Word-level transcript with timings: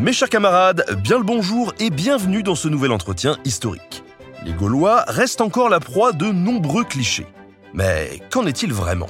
Mes 0.00 0.12
chers 0.12 0.30
camarades, 0.30 0.84
bien 1.02 1.18
le 1.18 1.24
bonjour 1.24 1.74
et 1.78 1.90
bienvenue 1.90 2.42
dans 2.42 2.54
ce 2.54 2.66
nouvel 2.66 2.92
entretien 2.92 3.36
historique. 3.44 4.02
Les 4.44 4.52
Gaulois 4.52 5.04
restent 5.06 5.40
encore 5.40 5.68
la 5.68 5.80
proie 5.80 6.12
de 6.12 6.26
nombreux 6.26 6.84
clichés. 6.84 7.26
Mais 7.74 8.20
qu'en 8.30 8.46
est-il 8.46 8.72
vraiment? 8.72 9.08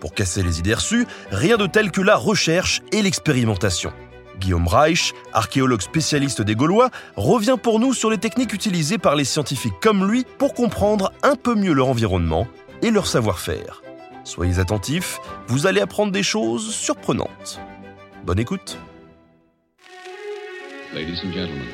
Pour 0.00 0.14
casser 0.14 0.42
les 0.42 0.60
idées 0.60 0.74
reçues, 0.74 1.06
rien 1.30 1.56
de 1.56 1.66
tel 1.66 1.90
que 1.90 2.00
la 2.00 2.16
recherche 2.16 2.82
et 2.92 3.02
l'expérimentation. 3.02 3.92
Guillaume 4.38 4.68
Reich, 4.68 5.12
archéologue 5.32 5.82
spécialiste 5.82 6.42
des 6.42 6.54
Gaulois, 6.54 6.90
revient 7.16 7.56
pour 7.60 7.80
nous 7.80 7.94
sur 7.94 8.10
les 8.10 8.18
techniques 8.18 8.52
utilisées 8.52 8.98
par 8.98 9.16
les 9.16 9.24
scientifiques 9.24 9.80
comme 9.80 10.08
lui 10.08 10.24
pour 10.38 10.54
comprendre 10.54 11.12
un 11.22 11.36
peu 11.36 11.54
mieux 11.54 11.72
leur 11.72 11.88
environnement 11.88 12.46
et 12.82 12.90
leur 12.90 13.06
savoir-faire. 13.06 13.82
Soyez 14.24 14.58
attentifs, 14.58 15.18
vous 15.48 15.66
allez 15.66 15.80
apprendre 15.80 16.12
des 16.12 16.22
choses 16.22 16.72
surprenantes. 16.72 17.60
Bonne 18.24 18.38
écoute 18.38 18.78
Ladies 20.94 21.20
and 21.24 21.32
gentlemen. 21.32 21.66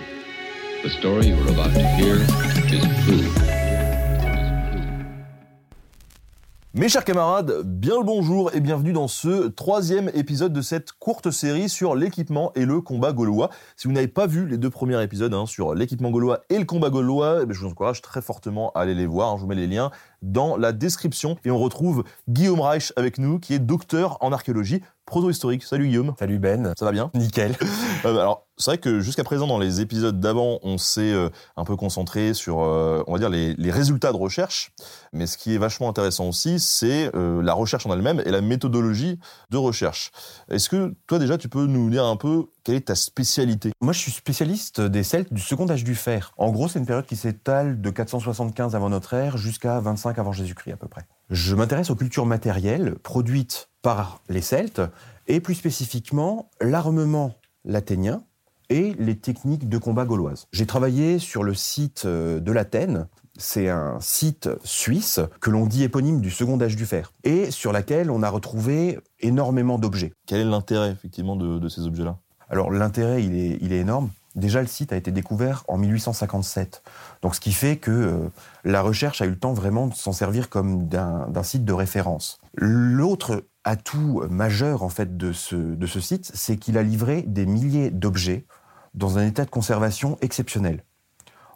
Mes 6.74 6.88
chers 6.88 7.04
camarades, 7.04 7.62
bien 7.64 7.98
le 7.98 8.04
bonjour 8.04 8.54
et 8.54 8.60
bienvenue 8.60 8.92
dans 8.92 9.08
ce 9.08 9.48
troisième 9.48 10.08
épisode 10.14 10.52
de 10.52 10.60
cette 10.62 10.92
courte 10.92 11.32
série 11.32 11.68
sur 11.68 11.96
l'équipement 11.96 12.52
et 12.54 12.64
le 12.64 12.80
combat 12.80 13.12
gaulois. 13.12 13.50
Si 13.74 13.88
vous 13.88 13.92
n'avez 13.92 14.06
pas 14.06 14.28
vu 14.28 14.46
les 14.46 14.56
deux 14.56 14.70
premiers 14.70 15.02
épisodes 15.02 15.34
hein, 15.34 15.46
sur 15.46 15.74
l'équipement 15.74 16.12
gaulois 16.12 16.44
et 16.48 16.58
le 16.58 16.64
combat 16.64 16.90
gaulois, 16.90 17.40
eh 17.42 17.52
je 17.52 17.58
vous 17.58 17.66
encourage 17.66 18.02
très 18.02 18.22
fortement 18.22 18.70
à 18.76 18.82
aller 18.82 18.94
les 18.94 19.06
voir. 19.06 19.36
Je 19.36 19.42
vous 19.42 19.48
mets 19.48 19.56
les 19.56 19.66
liens 19.66 19.90
dans 20.22 20.56
la 20.56 20.72
description. 20.72 21.36
Et 21.44 21.50
on 21.50 21.58
retrouve 21.58 22.04
Guillaume 22.28 22.60
Reich 22.60 22.92
avec 22.96 23.18
nous, 23.18 23.38
qui 23.38 23.54
est 23.54 23.58
docteur 23.58 24.16
en 24.20 24.32
archéologie 24.32 24.82
proto-historique. 25.08 25.64
Salut 25.64 25.88
Guillaume. 25.88 26.14
Salut 26.18 26.38
Ben. 26.38 26.74
Ça 26.78 26.84
va 26.84 26.92
bien? 26.92 27.10
Nickel. 27.14 27.56
Euh, 28.04 28.16
alors, 28.16 28.46
c'est 28.56 28.70
vrai 28.70 28.78
que 28.78 29.00
jusqu'à 29.00 29.24
présent, 29.24 29.48
dans 29.48 29.58
les 29.58 29.80
épisodes 29.80 30.20
d'avant, 30.20 30.60
on 30.62 30.78
s'est 30.78 31.12
euh, 31.12 31.30
un 31.56 31.64
peu 31.64 31.74
concentré 31.74 32.32
sur, 32.32 32.60
euh, 32.60 33.02
on 33.08 33.12
va 33.12 33.18
dire, 33.18 33.28
les, 33.28 33.54
les 33.54 33.72
résultats 33.72 34.12
de 34.12 34.16
recherche. 34.16 34.70
Mais 35.12 35.26
ce 35.26 35.36
qui 35.36 35.52
est 35.52 35.58
vachement 35.58 35.88
intéressant 35.88 36.28
aussi, 36.28 36.60
c'est 36.60 37.10
la 37.14 37.54
recherche 37.54 37.86
en 37.86 37.92
elle-même 37.92 38.22
et 38.24 38.30
la 38.30 38.40
méthodologie 38.40 39.18
de 39.50 39.56
recherche. 39.56 40.12
Est-ce 40.48 40.68
que 40.68 40.94
toi 41.08 41.18
déjà, 41.18 41.38
tu 41.38 41.48
peux 41.48 41.66
nous 41.66 41.90
dire 41.90 42.04
un 42.04 42.14
peu 42.14 42.46
quelle 42.68 42.76
est 42.76 42.88
ta 42.88 42.94
spécialité? 42.94 43.72
Moi, 43.80 43.94
je 43.94 43.98
suis 43.98 44.12
spécialiste 44.12 44.82
des 44.82 45.02
Celtes 45.02 45.32
du 45.32 45.40
second 45.40 45.70
âge 45.70 45.84
du 45.84 45.94
fer. 45.94 46.34
En 46.36 46.50
gros, 46.50 46.68
c'est 46.68 46.78
une 46.78 46.84
période 46.84 47.06
qui 47.06 47.16
s'étale 47.16 47.80
de 47.80 47.88
475 47.88 48.76
avant 48.76 48.90
notre 48.90 49.14
ère 49.14 49.38
jusqu'à 49.38 49.80
25 49.80 50.18
avant 50.18 50.32
Jésus-Christ 50.32 50.72
à 50.72 50.76
peu 50.76 50.86
près. 50.86 51.06
Je 51.30 51.54
m'intéresse 51.54 51.88
aux 51.88 51.94
cultures 51.94 52.26
matérielles 52.26 52.96
produites 52.96 53.70
par 53.80 54.20
les 54.28 54.42
Celtes 54.42 54.82
et 55.28 55.40
plus 55.40 55.54
spécifiquement 55.54 56.50
l'armement 56.60 57.36
laténien 57.64 58.22
et 58.68 58.94
les 58.98 59.16
techniques 59.16 59.70
de 59.70 59.78
combat 59.78 60.04
gauloises. 60.04 60.44
J'ai 60.52 60.66
travaillé 60.66 61.18
sur 61.18 61.44
le 61.44 61.54
site 61.54 62.02
euh, 62.04 62.38
de 62.38 62.52
l'Athènes. 62.52 63.06
C'est 63.38 63.70
un 63.70 63.98
site 64.00 64.50
suisse 64.62 65.20
que 65.40 65.48
l'on 65.48 65.64
dit 65.64 65.84
éponyme 65.84 66.20
du 66.20 66.30
second 66.30 66.60
âge 66.60 66.76
du 66.76 66.84
fer 66.84 67.12
et 67.24 67.50
sur 67.50 67.72
laquelle 67.72 68.10
on 68.10 68.22
a 68.22 68.28
retrouvé 68.28 68.98
énormément 69.20 69.78
d'objets. 69.78 70.12
Quel 70.26 70.40
est 70.40 70.44
l'intérêt 70.44 70.90
effectivement 70.90 71.36
de, 71.36 71.58
de 71.58 71.68
ces 71.70 71.86
objets-là? 71.86 72.18
Alors 72.50 72.70
l'intérêt, 72.70 73.22
il 73.24 73.36
est, 73.36 73.58
il 73.60 73.72
est 73.72 73.78
énorme. 73.78 74.10
Déjà, 74.34 74.60
le 74.60 74.68
site 74.68 74.92
a 74.92 74.96
été 74.96 75.10
découvert 75.10 75.64
en 75.66 75.78
1857. 75.78 76.82
Donc, 77.22 77.34
ce 77.34 77.40
qui 77.40 77.52
fait 77.52 77.76
que 77.76 77.90
euh, 77.90 78.28
la 78.64 78.82
recherche 78.82 79.20
a 79.20 79.26
eu 79.26 79.30
le 79.30 79.38
temps 79.38 79.52
vraiment 79.52 79.88
de 79.88 79.94
s'en 79.94 80.12
servir 80.12 80.48
comme 80.48 80.86
d'un 80.86 81.42
site 81.42 81.64
de 81.64 81.72
référence. 81.72 82.38
L'autre 82.54 83.44
atout 83.64 84.22
majeur, 84.30 84.82
en 84.82 84.88
fait, 84.88 85.16
de 85.16 85.32
ce, 85.32 85.56
de 85.56 85.86
ce 85.86 86.00
site, 86.00 86.30
c'est 86.34 86.56
qu'il 86.56 86.78
a 86.78 86.82
livré 86.82 87.22
des 87.22 87.46
milliers 87.46 87.90
d'objets 87.90 88.46
dans 88.94 89.18
un 89.18 89.26
état 89.26 89.44
de 89.44 89.50
conservation 89.50 90.18
exceptionnel, 90.20 90.84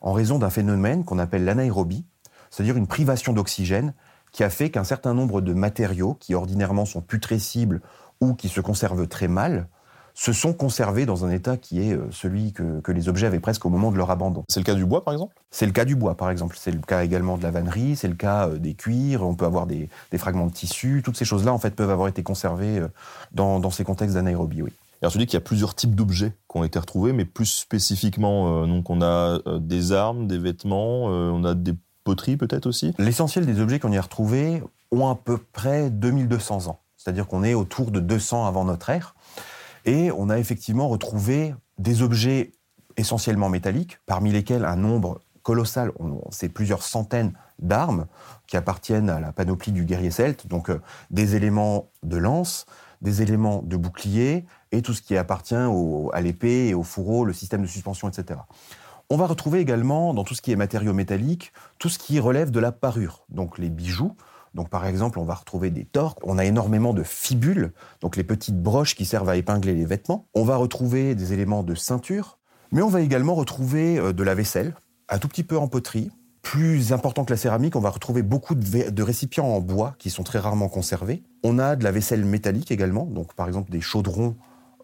en 0.01 0.13
raison 0.13 0.39
d'un 0.39 0.51
phénomène 0.51 1.05
qu'on 1.05 1.19
appelle 1.19 1.45
l'anaérobie, 1.45 2.05
c'est-à-dire 2.51 2.77
une 2.77 2.87
privation 2.87 3.33
d'oxygène 3.33 3.95
qui 4.33 4.45
a 4.45 4.51
fait 4.51 4.71
qu'un 4.71 4.85
certain 4.85 5.15
nombre 5.15 5.41
de 5.41 5.55
matériaux, 5.55 6.15
qui 6.15 6.35
ordinairement 6.35 6.85
sont 6.85 7.01
putrescibles 7.01 7.81
ou 8.21 8.35
qui 8.35 8.49
se 8.49 8.61
conservent 8.61 9.07
très 9.07 9.29
mal, 9.29 9.69
se 10.15 10.33
sont 10.33 10.53
conservés 10.53 11.07
dans 11.07 11.25
un 11.25 11.31
état 11.31 11.57
qui 11.57 11.81
est 11.81 11.93
euh, 11.93 12.07
celui 12.11 12.53
que, 12.53 12.81
que 12.81 12.93
les 12.93 13.09
objets 13.09 13.27
avaient 13.27 13.41
presque 13.41 13.65
au 13.65 13.71
moment 13.71 13.91
de 13.91 13.97
leur 13.97 14.11
abandon. 14.11 14.45
C'est 14.49 14.61
le 14.61 14.65
cas 14.65 14.75
du 14.75 14.85
bois, 14.85 15.05
par 15.05 15.15
exemple? 15.15 15.35
C'est 15.51 15.67
le 15.67 15.73
cas 15.73 15.85
du 15.85 15.97
bois, 15.97 16.17
par 16.17 16.31
exemple. 16.31 16.57
C'est 16.59 16.73
le 16.73 16.81
cas 16.81 17.05
également 17.05 17.39
de 17.39 17.43
la 17.43 17.51
vannerie, 17.51 17.97
c'est 17.97 18.09
le 18.09 18.15
cas 18.15 18.49
euh, 18.49 18.59
des 18.59 18.75
cuirs, 18.75 19.23
on 19.23 19.35
peut 19.35 19.47
avoir 19.47 19.67
des, 19.67 19.89
des 20.11 20.19
fragments 20.19 20.47
de 20.47 20.53
tissu. 20.53 21.03
Toutes 21.05 21.17
ces 21.17 21.25
choses-là, 21.25 21.53
en 21.53 21.59
fait, 21.59 21.75
peuvent 21.75 21.91
avoir 21.91 22.09
été 22.09 22.23
conservées 22.23 22.79
euh, 22.79 22.89
dans, 23.33 23.61
dans 23.61 23.71
ces 23.71 23.85
contextes 23.85 24.15
d'anaérobie, 24.15 24.63
oui. 24.63 24.73
Alors, 25.03 25.11
tu 25.11 25.19
dis 25.19 25.27
qu'il 25.27 25.35
y 25.35 25.39
a 25.39 25.41
plusieurs 25.41 25.75
types 25.75 25.97
d'objets 25.97 26.33
qui 26.49 26.57
ont 26.57 26.63
été 26.63 26.79
retrouvés, 26.79 27.13
mais 27.13 27.25
plus 27.25 27.47
spécifiquement, 27.47 28.63
euh, 28.63 28.67
donc 28.67 28.89
on 28.89 29.03
a 29.03 29.41
des 29.59 29.91
armes, 29.91 30.29
des 30.29 30.39
vêtements, 30.39 31.11
euh, 31.11 31.31
on 31.31 31.45
a 31.45 31.55
des 31.55 31.75
poteries 32.05 32.37
peut-être 32.37 32.67
aussi? 32.67 32.95
L'essentiel 32.99 33.45
des 33.45 33.61
objets 33.61 33.81
qu'on 33.81 33.91
y 33.91 33.99
a 33.99 34.03
retrouvés 34.03 34.63
ont 34.93 35.09
à 35.09 35.17
peu 35.17 35.39
près 35.39 35.91
2200 35.91 36.69
ans. 36.69 36.79
C'est-à-dire 36.97 37.27
qu'on 37.27 37.43
est 37.43 37.55
autour 37.55 37.91
de 37.91 37.99
200 37.99 38.47
avant 38.47 38.65
notre 38.65 38.91
ère. 38.91 39.17
Et 39.85 40.11
on 40.13 40.31
a 40.31 40.39
effectivement 40.39 40.89
retrouvé 40.89 41.55
des 41.79 42.03
objets 42.03 42.53
essentiellement 42.97 43.49
métalliques, 43.49 43.99
parmi 44.07 44.33
lesquels 44.33 44.65
un 44.65 44.77
nombre 44.77 45.21
colossal, 45.43 45.93
c'est 46.31 46.49
plusieurs 46.49 46.83
centaines 46.83 47.33
d'armes 47.59 48.07
qui 48.47 48.57
appartiennent 48.57 49.11
à 49.11 49.21
la 49.21 49.33
panoplie 49.33 49.73
du 49.73 49.85
guerrier 49.85 50.11
celte, 50.11 50.47
donc 50.47 50.71
euh, 50.71 50.81
des 51.11 51.35
éléments 51.37 51.91
de 52.03 52.17
lance, 52.17 52.67
des 53.01 53.23
éléments 53.23 53.63
de 53.63 53.77
bouclier 53.77 54.47
et 54.71 54.83
tout 54.83 54.95
ce 54.95 55.03
qui 55.03 55.17
appartient 55.17 55.55
à 55.55 56.21
l'épée 56.21 56.69
et 56.69 56.75
au 56.75 56.85
fourreau, 56.85 57.25
le 57.25 57.33
système 57.33 57.63
de 57.63 57.67
suspension, 57.67 58.09
etc. 58.09 58.41
On 59.11 59.17
va 59.17 59.27
retrouver 59.27 59.61
également 59.61 60.15
dans 60.15 60.25
tout 60.25 60.35
ce 60.35 60.43
qui 60.43 60.53
est 60.53 60.57
matériaux 60.57 60.95
métalliques, 60.95 61.53
tout 61.79 61.89
ce 61.89 61.99
qui 61.99 62.21
relève 62.21 62.51
de 62.51 62.61
la 62.61 62.73
parure, 62.73 63.25
donc 63.29 63.59
les 63.59 63.69
bijoux. 63.69 64.17
Donc 64.55 64.69
par 64.69 64.87
exemple, 64.87 65.19
on 65.19 65.25
va 65.25 65.35
retrouver 65.35 65.71
des 65.71 65.85
torques, 65.85 66.19
on 66.23 66.39
a 66.39 66.45
énormément 66.45 66.93
de 66.93 67.03
fibules, 67.03 67.73
donc 68.01 68.17
les 68.17 68.25
petites 68.25 68.61
broches 68.61 68.95
qui 68.95 69.05
servent 69.05 69.29
à 69.29 69.37
épingler 69.37 69.75
les 69.75 69.85
vêtements. 69.85 70.27
On 70.35 70.45
va 70.45 70.57
retrouver 70.57 71.15
des 71.15 71.33
éléments 71.33 71.63
de 71.63 71.75
ceinture, 71.75 72.39
mais 72.71 72.83
on 72.83 72.89
va 72.89 73.01
également 73.01 73.35
retrouver 73.35 73.99
euh, 73.99 74.13
de 74.13 74.23
la 74.23 74.35
vaisselle, 74.35 74.75
un 75.09 75.19
tout 75.19 75.29
petit 75.29 75.45
peu 75.45 75.57
en 75.57 75.69
poterie. 75.69 76.11
Plus 76.43 76.93
important 76.93 77.25
que 77.25 77.33
la 77.33 77.37
céramique, 77.37 77.77
on 77.77 77.81
va 77.81 77.91
retrouver 77.91 78.23
beaucoup 78.23 78.57
de, 78.57 79.03
récipients 79.03 79.47
en 79.47 79.61
bois 79.61 79.95
qui 79.99 80.11
sont 80.11 80.25
très 80.25 80.41
rarement 80.41 80.69
conservés. 80.69 81.23
On 81.45 81.59
a 81.59 81.77
de 81.77 81.85
la 81.85 81.93
vaisselle 81.93 82.25
métallique 82.25 82.73
également, 82.73 83.07
donc 83.07 83.35
par 83.35 83.47
exemple 83.47 83.71
des 83.71 83.81
chaudrons 83.81 84.37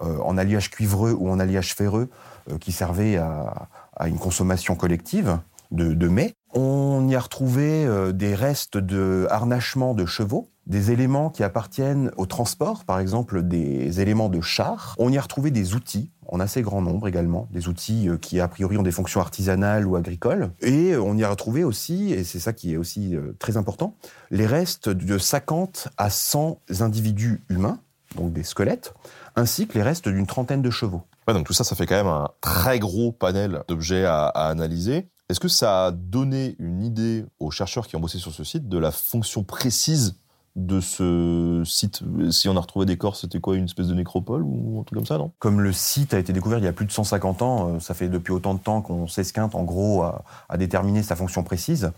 euh, 0.03 0.19
en 0.21 0.39
alliage 0.39 0.71
cuivreux 0.71 1.13
ou 1.19 1.29
en 1.29 1.41
alliage 1.41 1.75
ferreux 1.75 2.11
euh, 2.51 2.59
qui 2.59 2.71
servaient 2.71 3.17
à, 3.17 3.69
à 3.97 4.09
une 4.09 4.19
consommation 4.19 4.77
collective 4.77 5.41
de, 5.73 5.95
de 5.95 6.09
mets. 6.09 6.35
On 6.55 7.07
y 7.09 7.15
a 7.15 7.21
retrouvé 7.21 7.85
euh, 7.85 8.13
des 8.13 8.35
restes 8.35 8.79
de 8.79 9.27
harnachement 9.31 9.95
de 9.95 10.07
chevaux, 10.07 10.49
des 10.67 10.91
éléments 10.91 11.31
qui 11.31 11.43
appartiennent 11.43 12.11
au 12.17 12.27
transport, 12.27 12.85
par 12.85 13.01
exemple 13.01 13.43
des 13.43 14.01
éléments 14.01 14.29
de 14.29 14.41
char. 14.41 14.95
On 14.99 15.11
y 15.11 15.19
a 15.19 15.21
retrouvé 15.21 15.51
des 15.51 15.75
outils 15.75 16.11
en 16.27 16.41
assez 16.41 16.63
grand 16.63 16.83
nombre 16.83 17.09
également, 17.09 17.49
des 17.51 17.69
outils 17.69 18.09
euh, 18.09 18.17
qui 18.17 18.41
a 18.41 18.49
priori 18.49 18.77
ont 18.79 18.83
des 18.83 18.93
fonctions 18.93 19.21
artisanales 19.21 19.87
ou 19.87 19.97
agricoles. 19.97 20.51
Et 20.61 20.93
euh, 20.93 21.03
on 21.03 21.17
y 21.17 21.25
a 21.25 21.31
retrouvé 21.31 21.65
aussi, 21.65 22.13
et 22.13 22.25
c'est 22.25 22.41
ça 22.41 22.53
qui 22.53 22.73
est 22.73 22.77
aussi 22.77 23.15
très 23.39 23.57
important, 23.57 23.95
les 24.31 24.47
restes 24.47 24.89
de 24.89 25.19
50 25.19 25.89
à 25.97 26.11
100 26.11 26.61
individus 26.81 27.43
humains, 27.49 27.79
donc 28.17 28.33
des 28.33 28.43
squelettes, 28.43 28.95
ainsi 29.37 29.67
que 29.67 29.75
les 29.75 29.83
restes 29.83 30.09
d'une 30.09 30.27
trentaine 30.27 30.63
de 30.63 30.71
chevaux. 30.71 31.03
Donc 31.27 31.47
tout 31.47 31.53
ça, 31.53 31.65
ça 31.65 31.77
fait 31.77 31.87
quand 31.87 31.97
même 31.97 32.07
un 32.07 32.31
très 32.41 32.79
gros 32.79 33.13
panel 33.13 33.63
d'objets 33.69 34.05
à 34.07 34.29
analyser. 34.29 35.09
Est-ce 35.29 35.41
que 35.41 35.49
ça 35.49 35.85
a 35.87 35.91
donné 35.91 36.57
une 36.59 36.83
idée 36.83 37.27
aux 37.39 37.51
chercheurs 37.51 37.87
qui 37.87 37.97
ont 37.97 38.01
bossé 38.01 38.17
sur 38.17 38.33
ce 38.33 38.45
site 38.45 38.67
de 38.67 38.79
la 38.79 38.91
fonction 38.91 39.43
précise 39.43 40.17
de 40.57 40.81
ce 40.81 41.63
site? 41.67 42.03
Si 42.31 42.49
on 42.49 42.57
a 42.57 42.61
retrouvé 42.61 42.87
des 42.87 42.97
corps, 42.97 43.15
c'était 43.15 43.39
quoi 43.39 43.55
Une 43.57 43.67
espèce 43.67 43.89
de 43.89 43.95
nécropole 43.95 44.43
ou 44.43 44.81
un 44.81 44.85
comme 44.85 45.05
ça, 45.05 45.19
non? 45.19 45.33
Comme 45.39 45.61
le 45.61 45.71
site 45.71 46.15
a 46.15 46.19
été 46.19 46.33
découvert 46.33 46.57
il 46.57 46.65
y 46.65 46.67
a 46.67 46.73
plus 46.73 46.87
de 46.87 46.93
150 46.93 47.43
ans, 47.43 47.75
euh, 47.75 47.79
ça 47.79 47.93
fait 47.93 48.09
depuis 48.09 48.33
autant 48.33 48.55
de 48.55 48.59
temps 48.59 48.81
qu'on 48.81 49.07
s'esquinte 49.07 49.55
en 49.55 49.65
gros 49.65 50.01
à, 50.01 50.25
à 50.49 50.57
déterminer 50.57 51.03
sa 51.03 51.15
fonction 51.15 51.43
précise. 51.43 51.93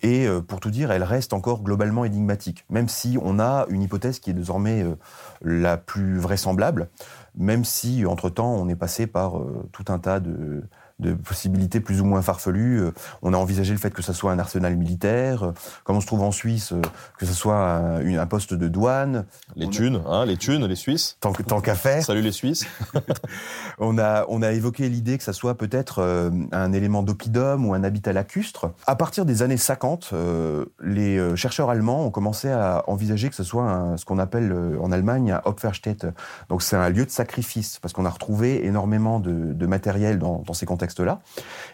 Et 0.00 0.26
euh, 0.26 0.40
pour 0.40 0.60
tout 0.60 0.70
dire, 0.70 0.90
elle 0.90 1.04
reste 1.04 1.34
encore 1.34 1.62
globalement 1.62 2.06
énigmatique, 2.06 2.64
même 2.70 2.88
si 2.88 3.18
on 3.22 3.38
a 3.38 3.66
une 3.68 3.82
hypothèse 3.82 4.20
qui 4.20 4.30
est 4.30 4.34
désormais 4.34 4.82
euh, 4.82 4.94
la 5.42 5.76
plus 5.76 6.18
vraisemblable, 6.18 6.88
même 7.36 7.66
si 7.66 8.06
entre-temps 8.06 8.54
on 8.54 8.70
est 8.70 8.74
passé 8.74 9.06
par 9.06 9.34
tout 9.70 9.84
un 9.88 9.98
tas 9.98 10.18
de, 10.18 10.64
de 11.00 11.14
possibilités 11.14 11.80
plus 11.80 12.00
ou 12.00 12.04
moins 12.04 12.22
farfelues. 12.22 12.80
Euh, 12.80 12.90
On 13.22 13.32
a 13.34 13.36
envisagé 13.36 13.72
le 13.72 13.78
fait 13.78 13.90
que 13.90 14.02
ça 14.02 14.12
soit 14.14 14.30
un 14.32 14.38
arsenal 14.38 14.76
militaire, 14.76 15.42
euh, 15.44 15.52
comme 15.84 15.96
on 15.96 16.00
se 16.00 16.06
trouve 16.06 16.22
en 16.22 16.30
Suisse, 16.32 16.72
euh, 16.72 16.80
que 17.18 17.26
ce 17.26 17.32
soit 17.34 17.56
un, 17.56 18.00
une- 18.00 18.18
un 18.18 18.26
poste 18.26 18.54
de 18.54 18.68
douane, 18.68 19.24
Les 19.56 19.66
On 19.66 19.68
a- 19.68 19.72
thunes, 19.72 20.00
hein, 20.06 20.24
les 20.26 20.36
thunes, 20.36 20.64
les 20.66 20.76
Suisses. 20.76 21.16
tant 21.20 21.60
qu'à 21.60 21.74
faire. 21.74 22.02
Salut 22.04 22.22
les 22.22 22.32
Suisses. 22.32 22.64
On 23.78 23.98
a, 23.98 24.26
on 24.28 24.42
a 24.42 24.52
évoqué 24.52 24.88
l'idée 24.88 25.16
que 25.16 25.24
ça 25.24 25.32
soit 25.32 25.56
peut-être 25.56 26.30
un 26.52 26.72
élément 26.72 27.02
d'oppidum 27.02 27.64
ou 27.66 27.74
un 27.74 27.82
habitat 27.84 28.12
lacustre. 28.12 28.72
À 28.86 28.94
partir 28.96 29.24
des 29.24 29.42
années 29.42 29.56
50, 29.56 30.10
euh, 30.12 30.66
les 30.82 31.34
chercheurs 31.36 31.70
allemands 31.70 32.04
ont 32.04 32.10
commencé 32.10 32.50
à 32.50 32.84
envisager 32.88 33.28
que 33.30 33.34
ce 33.34 33.44
soit 33.44 33.64
un- 33.64 33.96
ce 33.96 34.04
qu'on 34.04 34.18
appelle 34.18 34.54
en 34.80 34.92
Allemagne 34.92 35.32
un 35.32 35.40
Opferstätte. 35.44 36.06
Donc 36.48 36.62
c'est 36.62 36.76
un 36.76 36.88
lieu 36.90 37.04
de 37.06 37.10
sacrifice, 37.10 37.78
parce 37.80 37.92
qu'on 37.94 38.04
a 38.04 38.10
retrouvé 38.10 38.66
énormément 38.66 39.18
de, 39.20 39.52
de 39.52 39.66
matériel 39.66 40.18
dans, 40.18 40.42
dans 40.46 40.52
ces 40.52 40.66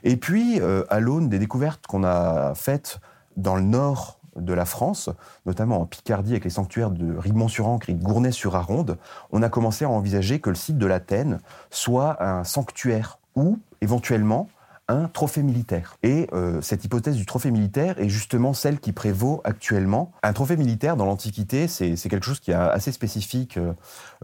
Et 0.04 0.16
puis, 0.16 0.60
euh, 0.60 0.84
à 0.88 1.00
l'aune 1.00 1.28
des 1.28 1.38
découvertes 1.38 1.86
qu'on 1.86 2.04
a 2.04 2.54
faites 2.54 2.98
dans 3.36 3.56
le 3.56 3.62
nord 3.62 4.18
de 4.36 4.52
la 4.52 4.64
France, 4.64 5.10
notamment 5.46 5.80
en 5.80 5.86
Picardie 5.86 6.32
avec 6.32 6.44
les 6.44 6.50
sanctuaires 6.50 6.90
de 6.90 7.16
Rigmont-sur-Ancre 7.16 7.90
et 7.90 7.94
de 7.94 8.02
Gournay-sur-Aronde, 8.02 8.98
on 9.30 9.42
a 9.42 9.48
commencé 9.48 9.84
à 9.84 9.88
envisager 9.88 10.40
que 10.40 10.50
le 10.50 10.56
site 10.56 10.78
de 10.78 10.86
l'Athènes 10.86 11.38
soit 11.70 12.22
un 12.22 12.44
sanctuaire 12.44 13.18
ou 13.34 13.58
éventuellement 13.80 14.48
un 14.88 15.08
trophée 15.08 15.42
militaire. 15.42 15.96
Et 16.02 16.28
euh, 16.32 16.60
cette 16.62 16.84
hypothèse 16.84 17.16
du 17.16 17.26
trophée 17.26 17.50
militaire 17.50 17.98
est 17.98 18.08
justement 18.08 18.52
celle 18.52 18.78
qui 18.78 18.92
prévaut 18.92 19.40
actuellement. 19.44 20.12
Un 20.22 20.32
trophée 20.32 20.56
militaire 20.56 20.96
dans 20.96 21.06
l'Antiquité, 21.06 21.66
c'est 21.68 21.96
quelque 22.08 22.24
chose 22.24 22.40
qui 22.40 22.52
est 22.52 22.54
assez 22.54 22.92
spécifique, 22.92 23.58
euh, 23.58 23.72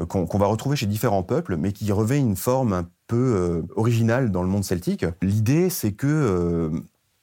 qu'on 0.06 0.38
va 0.38 0.47
retrouver 0.47 0.76
chez 0.76 0.87
différents 0.87 1.23
peuples, 1.23 1.56
mais 1.56 1.73
qui 1.73 1.91
revêt 1.91 2.19
une 2.19 2.37
forme 2.37 2.73
un 2.73 2.88
peu 3.06 3.17
euh, 3.17 3.62
originale 3.76 4.31
dans 4.31 4.43
le 4.43 4.49
monde 4.49 4.64
celtique. 4.64 5.05
L'idée, 5.20 5.69
c'est 5.70 5.93
que 5.93 6.70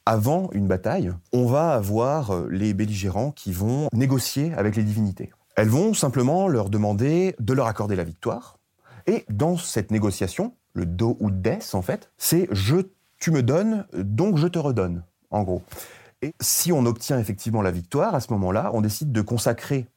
avant 0.06 0.50
une 0.54 0.68
bataille, 0.68 1.12
on 1.34 1.46
va 1.46 1.74
avoir 1.74 2.48
les 2.50 2.74
belligérants 2.74 3.32
qui 3.32 3.52
vont 3.52 3.88
négocier 3.94 4.54
avec 4.56 4.76
les 4.76 4.84
divinités. 4.84 5.32
Elles 5.56 5.70
vont 5.70 5.94
simplement 5.94 6.48
leur 6.48 6.70
demander 6.70 7.36
de 7.40 7.54
leur 7.54 7.68
accorder 7.68 7.96
la 7.96 8.04
victoire. 8.04 8.58
Et 9.08 9.26
dans 9.30 9.58
cette 9.58 9.92
négociation, 9.92 10.54
le 10.74 10.86
do 10.86 11.18
ou 11.20 11.32
des, 11.32 11.60
en 11.74 11.82
fait, 11.82 12.12
c'est 12.18 12.48
je, 12.52 12.78
tu 13.20 13.32
me 13.32 13.44
donnes, 13.44 13.86
donc 13.94 14.38
je 14.38 14.48
te 14.48 14.60
redonne, 14.60 15.04
en 15.30 15.44
gros. 15.44 15.62
Et 16.22 16.34
si 16.42 16.72
on 16.72 16.86
obtient 16.86 17.20
effectivement 17.20 17.62
la 17.62 17.72
victoire, 17.72 18.16
à 18.16 18.20
ce 18.20 18.32
moment-là, 18.34 18.72
on 18.74 18.82
décide 18.82 19.12
de 19.12 19.22
consacrer 19.22 19.88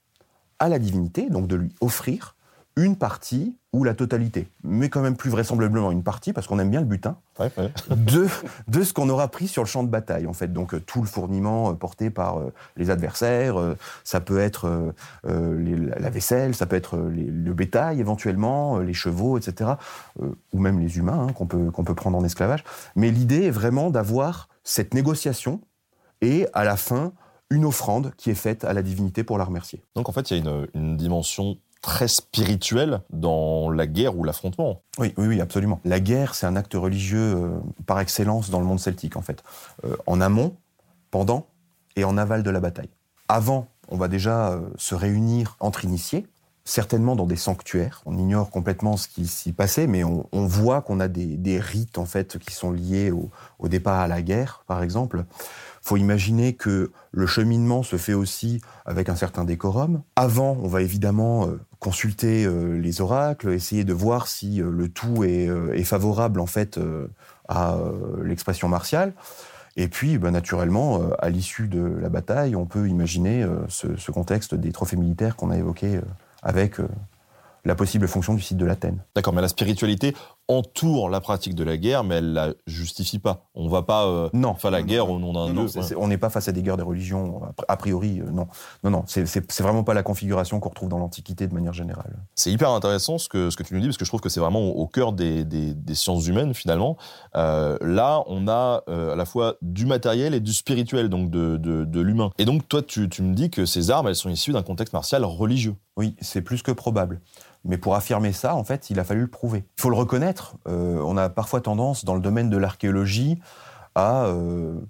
à 0.59 0.69
la 0.69 0.79
divinité, 0.79 1.31
donc 1.31 1.49
de 1.49 1.57
lui 1.57 1.75
offrir 1.81 2.37
une 2.77 2.97
partie 2.97 3.59
ou 3.73 3.85
la 3.85 3.95
totalité, 3.95 4.49
mais 4.65 4.91
quand 4.91 5.01
même 5.01 5.17
plus 5.17 5.31
vraisemblablement 5.31 5.91
une 5.91 6.03
partie, 6.03 6.35
parce 6.35 6.47
qu'on 6.47 6.59
aime 6.59 6.69
bien 6.69 6.81
le 6.81 6.87
butin, 6.87 7.17
Ouais, 7.39 7.51
ouais. 7.57 7.71
de, 7.89 8.29
de 8.69 8.83
ce 8.83 8.93
qu'on 8.93 9.09
aura 9.09 9.29
pris 9.29 9.49
sur 9.49 9.63
le 9.63 9.67
champ 9.67 9.83
de 9.83 9.89
bataille, 9.89 10.27
en 10.27 10.35
fait. 10.35 10.53
Donc, 10.53 10.75
euh, 10.75 10.81
tout 10.81 11.01
le 11.01 11.07
fourniment 11.07 11.71
euh, 11.71 11.73
porté 11.73 12.11
par 12.11 12.39
euh, 12.39 12.53
les 12.77 12.91
adversaires, 12.91 13.57
ça 14.05 14.21
peut 14.21 14.39
être 14.39 14.93
la 15.25 16.11
vaisselle, 16.11 16.55
ça 16.55 16.67
peut 16.67 16.77
être 16.77 16.97
le 16.99 17.53
bétail 17.55 18.01
éventuellement, 18.01 18.79
les 18.79 18.95
chevaux, 18.95 19.39
etc., 19.39 19.71
ou 20.21 20.59
même 20.59 20.79
les 20.81 20.99
humains 20.99 21.29
hein, 21.29 21.33
qu'on 21.33 21.47
peut, 21.47 21.71
qu'on 21.71 21.85
peut 21.85 21.95
prendre 21.95 22.19
en 22.19 22.25
esclavage. 22.25 22.65
Mais 22.97 23.11
l'idée 23.11 23.45
est 23.45 23.51
vraiment 23.51 23.91
d'avoir 23.91 24.49
cette 24.65 24.93
négociation 24.95 25.61
et, 26.21 26.47
à 26.53 26.65
la 26.65 26.77
fin, 26.77 27.13
une 27.51 27.65
offrande 27.65 28.13
qui 28.17 28.31
est 28.31 28.35
faite 28.35 28.65
à 28.65 28.73
la 28.73 28.83
divinité 28.83 29.25
pour 29.25 29.39
la 29.39 29.45
remercier. 29.45 29.83
Donc 29.95 30.09
en 30.09 30.13
fait, 30.13 30.31
il 30.31 30.37
y 30.37 30.41
a 30.41 30.43
une, 30.43 30.69
une 30.75 30.97
dimension 30.97 31.57
très 31.83 32.09
spirituelle 32.09 33.03
dans 33.11 33.69
la 33.69 33.87
guerre 33.87 34.17
ou 34.17 34.25
l'affrontement. 34.25 34.81
Oui, 34.99 35.13
oui, 35.19 35.27
oui, 35.27 35.41
absolument. 35.41 35.81
La 35.85 36.01
guerre, 36.01 36.35
c'est 36.35 36.47
un 36.47 36.57
acte 36.57 36.75
religieux 36.75 37.35
euh, 37.37 37.59
par 37.87 38.01
excellence 38.01 38.49
dans 38.49 38.61
le 38.61 38.65
monde 38.65 38.81
celtique, 38.81 39.17
en 39.17 39.23
fait. 39.23 39.43
Euh, 39.85 39.97
en 40.07 40.21
amont, 40.21 40.57
pendant 41.11 41.47
et 41.97 42.05
en 42.05 42.17
aval 42.17 42.43
de 42.43 42.51
la 42.51 42.61
bataille. 42.61 42.89
Avant, 43.29 43.67
on 43.89 43.97
va 43.97 44.09
déjà 44.09 44.53
euh, 44.53 44.61
se 44.77 44.95
réunir 44.95 45.57
entre 45.59 45.85
initiés, 45.85 46.27
certainement 46.65 47.17
dans 47.17 47.27
des 47.27 47.37
sanctuaires. 47.37 48.01
On 48.07 48.17
ignore 48.17 48.51
complètement 48.51 48.97
ce 48.97 49.09
qui 49.09 49.27
s'y 49.27 49.53
passait, 49.53 49.89
mais 49.89 50.05
on, 50.05 50.47
voit 50.47 50.83
qu'on 50.83 51.01
a 51.01 51.09
des, 51.09 51.59
rites, 51.59 51.99
en 51.99 52.07
fait, 52.07 52.39
qui 52.39 52.55
sont 52.55 52.71
liés 52.71 53.11
au, 53.11 53.69
départ 53.69 53.99
à 53.99 54.07
la 54.07 54.23
guerre, 54.23 54.63
par 54.69 54.85
exemple. 54.85 55.25
faut 55.83 55.97
imaginer 55.97 56.53
que 56.53 56.93
le 57.11 57.27
cheminement 57.27 57.83
se 57.83 57.97
fait 57.97 58.15
aussi 58.15 58.61
avec 58.87 59.09
un 59.09 59.17
certain 59.17 59.43
décorum. 59.43 60.03
Avant, 60.15 60.57
on 60.63 60.69
va 60.69 60.83
évidemment 60.83 61.49
consulter 61.83 62.45
euh, 62.45 62.79
les 62.79 63.01
oracles, 63.01 63.53
essayer 63.53 63.83
de 63.83 63.93
voir 63.93 64.29
si 64.29 64.63
euh, 64.63 64.71
le 64.71 64.89
tout 64.89 65.25
est, 65.25 65.49
euh, 65.49 65.75
est 65.75 65.83
favorable 65.83 66.39
en 66.39 66.47
fait 66.47 66.79
à 67.49 67.77
l'expression 68.23 68.69
martiale. 68.69 69.13
Et 69.77 69.89
puis, 69.89 70.17
ben, 70.17 70.31
naturellement, 70.31 71.01
à 71.19 71.29
l'issue 71.29 71.67
de 71.67 71.83
la 71.83 72.09
bataille, 72.09 72.55
on 72.55 72.67
peut 72.67 72.89
imaginer 72.89 73.45
ce, 73.69 74.11
contexte 74.11 74.55
des 74.55 74.71
trophées 74.71 74.97
militaires 74.97 75.35
qu'on 75.35 75.51
a 75.51 75.57
évoqué 75.57 76.01
avec 76.43 76.77
la 77.65 77.75
possible 77.75 78.07
fonction 78.07 78.35
du 78.35 78.43
site 78.43 78.59
de 78.59 78.67
l'Athènes. 78.67 79.03
D'accord, 79.15 79.35
mais 79.35 79.43
la 79.43 79.49
spiritualité 79.49 80.15
entoure 80.49 81.09
la 81.09 81.21
pratique 81.21 81.55
de 81.55 81.65
la 81.65 81.77
guerre, 81.77 82.05
mais 82.05 82.17
elle 82.17 82.33
la 82.33 82.53
justifie 82.67 83.19
pas. 83.19 83.45
On 83.55 83.69
va 83.69 83.83
pas 83.83 84.07
euh, 84.07 84.29
Non. 84.33 84.55
faire 84.55 84.71
la 84.71 84.81
Non, 84.81 84.87
guerre 84.87 85.07
non, 85.07 85.15
au 85.15 85.19
nom 85.19 85.33
d'un 85.33 85.53
dieu. 85.53 85.81
ouais. 85.81 85.95
on 85.97 86.09
n'est 86.09 86.19
pas 86.19 86.31
face 86.31 86.49
à 86.49 86.53
des 86.53 86.63
guerres 86.63 86.77
des 86.77 86.83
religions, 86.83 87.41
a 87.69 87.77
priori, 87.77 88.21
euh, 88.21 88.31
non. 88.31 88.49
Non, 88.85 88.91
non, 88.91 89.05
c'est- 89.07 89.25
vraiment 89.63 89.85
pas 89.85 89.95
la 89.95 90.03
configuration 90.03 90.61
qu'on 90.61 90.69
retrouve 90.71 90.89
dans 90.89 90.99
l'Antiquité 90.99 91.47
de 91.47 91.55
manière 91.55 91.73
générale. 91.73 92.17
C'est 92.35 92.51
hyper 92.51 92.71
intéressant 92.71 93.19
ce 93.19 93.29
que, 93.29 93.51
ce 93.51 93.57
que 93.57 93.63
tu 93.63 93.75
nous 93.75 93.81
dis, 93.81 93.87
parce 93.87 93.97
que 93.99 94.05
je 94.05 94.11
trouve 94.11 94.21
que 94.21 94.29
c'est 94.29 94.41
vraiment 94.41 94.61
au, 94.71 94.87
cœur 94.87 95.13
des, 95.13 95.45
des- 95.45 95.75
des 95.75 95.95
sciences 95.95 96.27
humaines, 96.27 96.55
finalement. 96.55 96.97
Euh, 97.37 97.79
là, 97.81 98.23
on 98.27 98.49
a 98.49 98.83
euh, 98.89 99.13
à 99.13 99.17
la 99.17 99.25
fois 99.25 99.55
du 99.63 99.87
matériel 99.87 100.35
et 100.35 100.41
du 100.41 100.53
spirituel, 100.53 101.09
donc 101.09 101.31
de, 101.31 101.57
de, 101.57 101.85
de 101.85 102.01
l'humain. 102.01 102.31
Et 102.39 102.45
donc, 102.45 102.69
toi, 102.69 102.83
tu, 102.83 103.09
tu 103.09 103.23
me 103.23 103.35
dis 103.35 103.49
que 103.51 103.65
ces 103.65 103.91
armes, 103.91 104.09
elles 104.09 104.17
sont 104.17 104.29
issues 104.31 104.53
d'un 104.53 104.63
contexte 104.63 104.93
martial 104.93 105.25
religieux. 105.25 105.77
Oui, 105.97 106.17
c'est 106.21 106.43
plus 106.43 106.63
que 106.63 106.73
probable. 106.73 107.21
Mais 107.65 107.79
pour 107.79 107.95
affirmer 107.95 108.33
ça, 108.33 108.57
en 108.57 108.65
fait, 108.65 108.91
il 108.91 108.99
a 108.99 109.05
fallu 109.05 109.21
le 109.23 109.29
prouver. 109.29 109.65
Il 109.79 109.81
faut 109.81 109.91
le 109.91 109.97
reconnaître. 109.97 110.57
euh, 110.69 111.01
on 111.01 111.17
a 111.17 111.29
parfois 111.29 111.61
tendance, 111.61 112.05
dans 112.05 112.15
le 112.15 112.21
domaine 112.21 112.51
de 112.51 112.57
l'archéologie, 112.57 113.39
à 113.95 114.25
euh, 114.25 114.81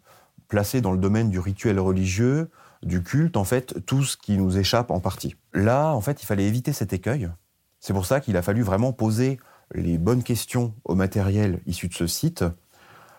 placer 0.48 0.80
dans 0.80 0.92
le 0.92 0.98
domaine 0.98 1.28
du 1.28 1.38
rituel 1.38 1.78
religieux, 1.78 2.50
du 2.82 3.02
culte, 3.02 3.36
en 3.36 3.44
fait, 3.44 3.84
tout 3.84 4.04
ce 4.04 4.16
qui 4.16 4.38
nous 4.38 4.56
échappe 4.56 4.90
en 4.90 5.00
partie. 5.00 5.36
Là, 5.52 5.92
en 5.92 6.00
fait, 6.00 6.22
il 6.22 6.26
fallait 6.26 6.46
éviter 6.46 6.72
cet 6.72 6.92
écueil. 6.92 7.28
C'est 7.78 7.92
pour 7.92 8.06
ça 8.06 8.20
qu'il 8.20 8.36
a 8.36 8.42
fallu 8.42 8.62
vraiment 8.62 8.92
poser 8.92 9.38
les 9.74 9.98
bonnes 9.98 10.22
questions 10.22 10.74
au 10.84 10.94
matériel 10.94 11.60
issu 11.66 11.88
de 11.88 11.94
ce 11.94 12.06
site, 12.06 12.44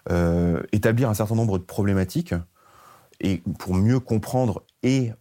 euh, 0.10 0.63
établir 0.72 1.10
un 1.10 1.13
certain 1.13 1.36
nombre 1.36 1.60
de 1.60 1.63
problématiques, 1.63 2.33
et 3.22 3.41
pour 3.60 3.75
mieux 3.75 4.00
comprendre 4.00 4.63
et 4.81 5.13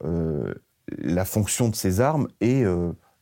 la 0.99 1.25
fonction 1.25 1.69
de 1.69 1.77
ces 1.77 2.01
armes 2.01 2.27
et 2.41 2.65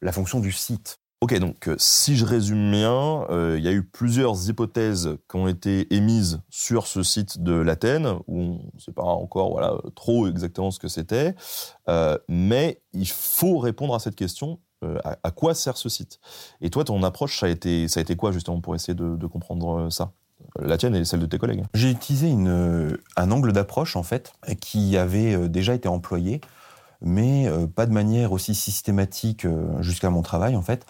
la 0.00 0.12
fonction 0.12 0.40
du 0.40 0.52
site. 0.52 0.99
Ok, 1.22 1.38
donc 1.38 1.68
euh, 1.68 1.74
si 1.76 2.16
je 2.16 2.24
résume 2.24 2.70
bien, 2.70 3.26
euh, 3.28 3.56
il 3.58 3.62
y 3.62 3.68
a 3.68 3.72
eu 3.72 3.82
plusieurs 3.82 4.48
hypothèses 4.48 5.18
qui 5.28 5.36
ont 5.36 5.48
été 5.48 5.94
émises 5.94 6.40
sur 6.48 6.86
ce 6.86 7.02
site 7.02 7.42
de 7.42 7.52
l'Athènes, 7.52 8.14
où 8.26 8.40
on 8.40 8.60
ne 8.74 8.80
sait 8.80 8.92
pas 8.92 9.02
encore 9.02 9.50
voilà, 9.50 9.74
trop 9.94 10.26
exactement 10.28 10.70
ce 10.70 10.78
que 10.78 10.88
c'était, 10.88 11.34
euh, 11.90 12.16
mais 12.28 12.80
il 12.94 13.06
faut 13.06 13.58
répondre 13.58 13.94
à 13.94 13.98
cette 13.98 14.16
question, 14.16 14.60
à, 15.04 15.30
quoi 15.30 15.54
sert 15.54 15.76
ce 15.76 15.90
site? 15.90 16.20
Et 16.62 16.70
toi, 16.70 16.84
ton 16.84 17.02
approche, 17.02 17.38
ça 17.38 17.44
a 17.44 17.48
été, 17.50 17.86
ça 17.86 18.00
a 18.00 18.02
été 18.02 18.16
quoi 18.16 18.32
justement 18.32 18.62
pour 18.62 18.74
essayer 18.74 18.94
de, 18.94 19.26
comprendre 19.26 19.90
ça? 19.90 20.12
La 20.58 20.78
tienne 20.78 20.96
et 20.96 21.04
celle 21.04 21.20
de 21.20 21.26
tes 21.26 21.36
collègues. 21.36 21.64
J'ai 21.74 21.90
utilisé 21.90 22.30
une, 22.30 22.96
un 23.16 23.30
angle 23.30 23.52
d'approche, 23.52 23.94
en 23.94 24.02
fait, 24.02 24.32
qui 24.62 24.96
avait 24.96 25.50
déjà 25.50 25.74
été 25.74 25.86
employé, 25.86 26.40
mais 27.02 27.46
euh, 27.48 27.66
pas 27.66 27.86
de 27.86 27.92
manière 27.92 28.32
aussi 28.32 28.54
systématique 28.54 29.44
euh, 29.44 29.82
jusqu'à 29.82 30.10
mon 30.10 30.22
travail, 30.22 30.56
en 30.56 30.62
fait. 30.62 30.86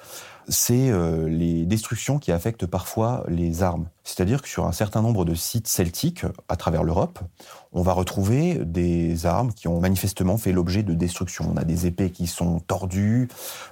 C'est 0.51 0.91
euh, 0.91 1.29
les 1.29 1.65
destructions 1.65 2.19
qui 2.19 2.33
affectent 2.33 2.67
parfois 2.67 3.25
les 3.29 3.63
armes. 3.63 3.87
C'est-à-dire 4.03 4.43
que 4.43 4.49
sur 4.49 4.67
un 4.67 4.73
certain 4.73 5.01
nombre 5.01 5.25
de 5.25 5.37
sites 5.37 5.69
celtiques 5.69 6.25
à 6.49 6.57
travers 6.57 6.83
l'Europe, 6.83 7.21
on 7.73 7.83
va 7.83 7.93
retrouver 7.93 8.57
des 8.65 9.27
armes 9.27 9.53
qui 9.53 9.69
ont 9.69 9.79
manifestement 9.79 10.37
fait 10.39 10.51
l'objet 10.51 10.83
de 10.83 10.95
destruction. 10.95 11.53
On 11.55 11.57
a 11.57 11.63
des 11.63 11.87
épées 11.87 12.11
qui 12.11 12.27
sont 12.27 12.59
tordues, 12.59 13.29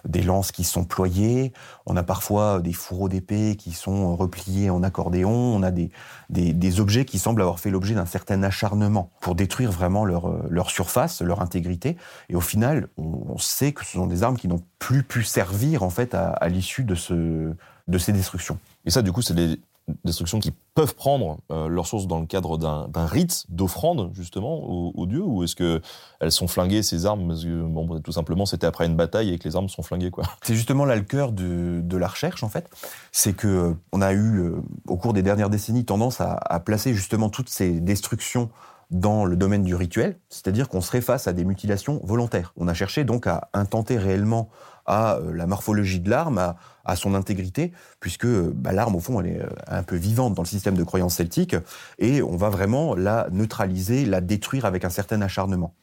des 0.06 0.22
lances 0.22 0.52
qui 0.52 0.62
sont 0.62 0.84
ployées, 0.84 1.52
on 1.86 1.96
a 1.96 2.04
parfois 2.04 2.60
des 2.60 2.72
fourreaux 2.72 3.08
d'épées 3.08 3.56
qui 3.56 3.72
sont 3.72 4.14
repliés 4.14 4.70
en 4.70 4.84
accordéon, 4.84 5.32
on 5.32 5.64
a 5.64 5.72
des, 5.72 5.90
des, 6.30 6.80
objets 6.80 7.04
qui 7.04 7.18
semblent 7.18 7.42
avoir 7.42 7.58
fait 7.58 7.70
l'objet 7.70 7.96
d'un 7.96 8.06
certain 8.06 8.44
acharnement 8.44 9.10
pour 9.20 9.34
détruire 9.34 9.72
vraiment 9.72 10.04
leur, 10.04 10.48
leur 10.48 10.70
surface, 10.70 11.20
leur 11.22 11.40
intégrité. 11.40 11.96
Et 12.28 12.36
au 12.36 12.40
final, 12.40 12.88
on, 12.98 13.24
on 13.30 13.38
sait 13.38 13.72
que 13.72 13.84
ce 13.84 13.92
sont 13.92 14.06
des 14.06 14.22
armes 14.22 14.36
qui 14.36 14.46
n'ont 14.46 14.62
plus 14.78 15.02
pu 15.02 15.24
servir 15.24 15.82
en 15.82 15.90
fait 15.90 16.14
à, 16.14 16.28
à 16.28 16.48
l'issue 16.48 16.67
de, 16.84 16.94
ce, 16.94 17.52
de 17.88 17.98
ces 17.98 18.12
destructions. 18.12 18.58
Et 18.84 18.90
ça, 18.90 19.02
du 19.02 19.12
coup, 19.12 19.22
c'est 19.22 19.34
des 19.34 19.60
destructions 20.04 20.38
qui 20.38 20.52
peuvent 20.74 20.94
prendre 20.94 21.38
euh, 21.50 21.68
leur 21.68 21.86
source 21.86 22.06
dans 22.06 22.20
le 22.20 22.26
cadre 22.26 22.58
d'un 22.58 23.06
rite 23.06 23.46
d'offrande, 23.48 24.10
justement, 24.12 24.58
aux, 24.58 24.92
aux 24.94 25.06
dieux 25.06 25.22
Ou 25.22 25.44
est-ce 25.44 25.56
que 25.56 25.80
elles 26.20 26.32
sont 26.32 26.48
flinguées, 26.48 26.82
ces 26.82 27.06
armes 27.06 27.26
parce 27.28 27.44
que, 27.44 27.62
bon, 27.62 28.00
Tout 28.00 28.12
simplement, 28.12 28.46
c'était 28.46 28.66
après 28.66 28.86
une 28.86 28.96
bataille 28.96 29.32
et 29.32 29.38
que 29.38 29.48
les 29.48 29.56
armes 29.56 29.68
sont 29.68 29.82
flinguées, 29.82 30.10
quoi. 30.10 30.24
C'est 30.42 30.54
justement 30.54 30.84
là 30.84 30.96
le 30.96 31.02
cœur 31.02 31.32
de, 31.32 31.80
de 31.82 31.96
la 31.96 32.08
recherche, 32.08 32.42
en 32.42 32.48
fait. 32.48 32.68
C'est 33.12 33.34
que 33.34 33.48
euh, 33.48 33.72
on 33.92 34.02
a 34.02 34.12
eu, 34.12 34.40
euh, 34.40 34.62
au 34.86 34.96
cours 34.96 35.12
des 35.12 35.22
dernières 35.22 35.50
décennies, 35.50 35.84
tendance 35.84 36.20
à, 36.20 36.34
à 36.34 36.60
placer 36.60 36.94
justement 36.94 37.30
toutes 37.30 37.48
ces 37.48 37.80
destructions 37.80 38.50
dans 38.90 39.26
le 39.26 39.36
domaine 39.36 39.62
du 39.62 39.74
rituel, 39.74 40.18
c'est-à-dire 40.30 40.68
qu'on 40.68 40.80
serait 40.80 41.02
face 41.02 41.26
à 41.28 41.34
des 41.34 41.44
mutilations 41.44 42.00
volontaires. 42.04 42.54
On 42.56 42.68
a 42.68 42.74
cherché 42.74 43.04
donc 43.04 43.26
à 43.26 43.48
intenter 43.52 43.98
réellement 43.98 44.48
à 44.88 45.16
euh, 45.16 45.32
la 45.32 45.46
morphologie 45.46 46.00
de 46.00 46.10
l'arme, 46.10 46.54
à, 46.84 46.96
son 46.96 47.14
intégrité, 47.14 47.72
puisque 48.00 48.26
bah, 48.26 48.72
l'arme, 48.72 48.96
au 48.96 49.00
fond, 49.00 49.20
elle 49.20 49.26
est 49.28 49.40
euh, 49.42 49.48
un 49.68 49.82
peu 49.82 49.96
vivante 49.96 50.34
dans 50.34 50.42
le 50.42 50.48
système 50.48 50.74
de 50.74 50.82
croyance 50.82 51.14
celtique, 51.14 51.54
et 51.98 52.22
on 52.22 52.36
va 52.36 52.48
vraiment 52.48 52.96
la 52.96 53.28
neutraliser, 53.30 54.06
la 54.06 54.20
détruire 54.20 54.64
avec 54.64 54.84
un 54.84 54.90
certain 54.90 55.20
acharnement. 55.20 55.74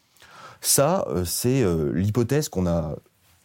Ça, 0.60 1.06
euh, 1.10 1.24
c'est 1.24 1.64
l'hypothèse 1.94 2.50
qu'on 2.50 2.68
a 2.68 2.96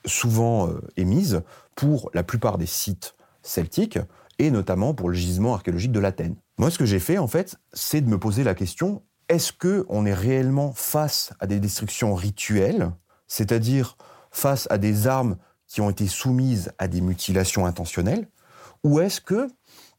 souvent 0.07 0.71
émise 0.97 1.43
pour 1.77 2.11
la 2.15 2.23
plupart 2.23 2.57
des 2.57 2.67
sites 2.67 3.15
celtiques, 3.43 3.99
et 4.39 4.51
notamment 4.51 4.95
pour 4.95 5.11
le 5.11 5.15
gisement 5.15 5.53
archéologique 5.53 5.93
de 5.93 6.01
l'Athènes. 6.01 6.37
Moi, 6.57 6.71
ce 6.71 6.79
que 6.79 6.87
j'ai 6.87 6.99
fait, 6.99 7.19
en 7.19 7.27
fait, 7.27 7.57
c'est 7.75 8.01
de 8.01 8.09
me 8.09 8.19
poser 8.19 8.43
la 8.43 8.55
question, 8.55 9.03
est-ce 9.29 9.53
qu'on 9.53 10.07
est 10.07 10.15
réellement 10.15 10.73
face 10.73 11.35
à 11.39 11.47
des 11.47 11.61
destructions 11.61 12.15
rituelles, 12.15 12.91
c'est-à-dire 13.29 13.99
face 14.31 14.67
à 14.71 14.79
des 14.79 15.07
armes 15.07 15.37
qui 15.71 15.81
ont 15.81 15.89
été 15.89 16.07
soumises 16.09 16.73
à 16.79 16.89
des 16.89 17.01
mutilations 17.01 17.65
intentionnelles 17.65 18.29
Ou 18.85 19.01
est-ce 19.01 19.21
que 19.21 19.49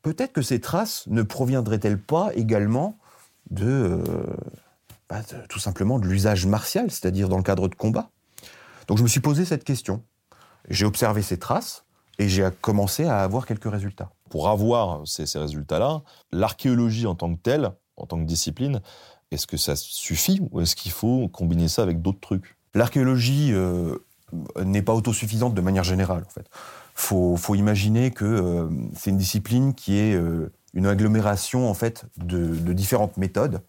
peut-être 0.02 0.34
que 0.34 0.42
ces 0.42 0.60
traces 0.60 1.08
ne 1.08 1.24
proviendraient-elles 1.24 2.00
pas 2.00 2.32
également 2.36 2.98
de, 3.50 3.66
euh, 3.66 4.04
bah, 5.10 5.22
de- 5.22 5.48
tout 5.48 5.60
simplement 5.60 5.98
de 5.98 6.06
l'usage 6.08 6.46
martial, 6.46 6.92
c'est-à-dire 6.92 7.30
dans 7.30 7.38
le 7.38 7.44
cadre 7.44 7.70
de 7.70 7.76
combat? 7.76 8.10
Donc 8.88 8.98
je 8.98 9.04
me 9.04 9.08
suis 9.08 9.22
posé 9.22 9.46
cette 9.46 9.64
question. 9.64 10.04
J'ai 10.70 10.86
observé 10.86 11.22
ces 11.22 11.40
traces 11.40 11.86
et 12.20 12.28
j'ai 12.28 12.48
commencé 12.60 13.06
à 13.06 13.20
avoir 13.24 13.46
quelques 13.46 13.72
résultats. 13.72 14.12
Pour 14.30 14.50
avoir 14.50 15.08
ces, 15.08 15.26
ces 15.26 15.40
résultats-là, 15.40 16.02
l'archéologie 16.34 17.08
en 17.08 17.16
tant 17.16 17.34
que 17.34 17.40
telle, 17.40 17.72
en 17.96 18.06
tant 18.06 18.18
que 18.20 18.26
discipline, 18.26 18.82
est-ce 19.32 19.48
que 19.48 19.58
ça 19.58 19.78
suffit 19.78 20.42
ou 20.52 20.60
est-ce 20.60 20.76
qu'il 20.76 20.92
faut 20.92 21.30
combiner 21.30 21.70
ça 21.70 21.84
avec 21.84 22.02
d'autres 22.02 22.20
trucs? 22.20 22.58
L'archéologie 22.74 23.54
euh, 23.54 23.98
n'est 24.64 24.82
pas 24.82 24.94
autosuffisante 24.94 25.54
de 25.54 25.62
manière 25.62 25.84
générale. 25.84 26.24
En 26.26 26.30
fait, 26.30 26.48
faut, 26.94 27.56
imaginer 27.56 28.12
que 28.12 28.26
euh, 28.26 28.70
c'est 28.96 29.10
une 29.10 29.18
discipline 29.18 29.74
qui 29.74 29.98
est 29.98 30.14
euh, 30.14 30.52
une 30.74 30.88
agglomération 30.88 31.70
en 31.70 31.74
fait 31.74 32.06
de, 32.18 32.74
différentes 32.74 33.18
méthodes. 33.18 33.62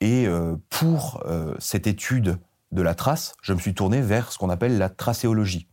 Et 0.00 0.26
euh, 0.26 0.56
pour 0.68 1.22
cette 1.58 1.86
étude 1.86 2.38
de 2.72 2.82
la 2.82 2.94
trace, 2.94 3.34
je 3.42 3.54
me 3.54 3.58
suis 3.58 3.74
tourné 3.74 4.02
vers 4.02 4.30
ce 4.30 4.38
qu'on 4.38 4.50
appelle 4.50 4.76
la 4.76 4.90
tracéologie, 4.90 5.68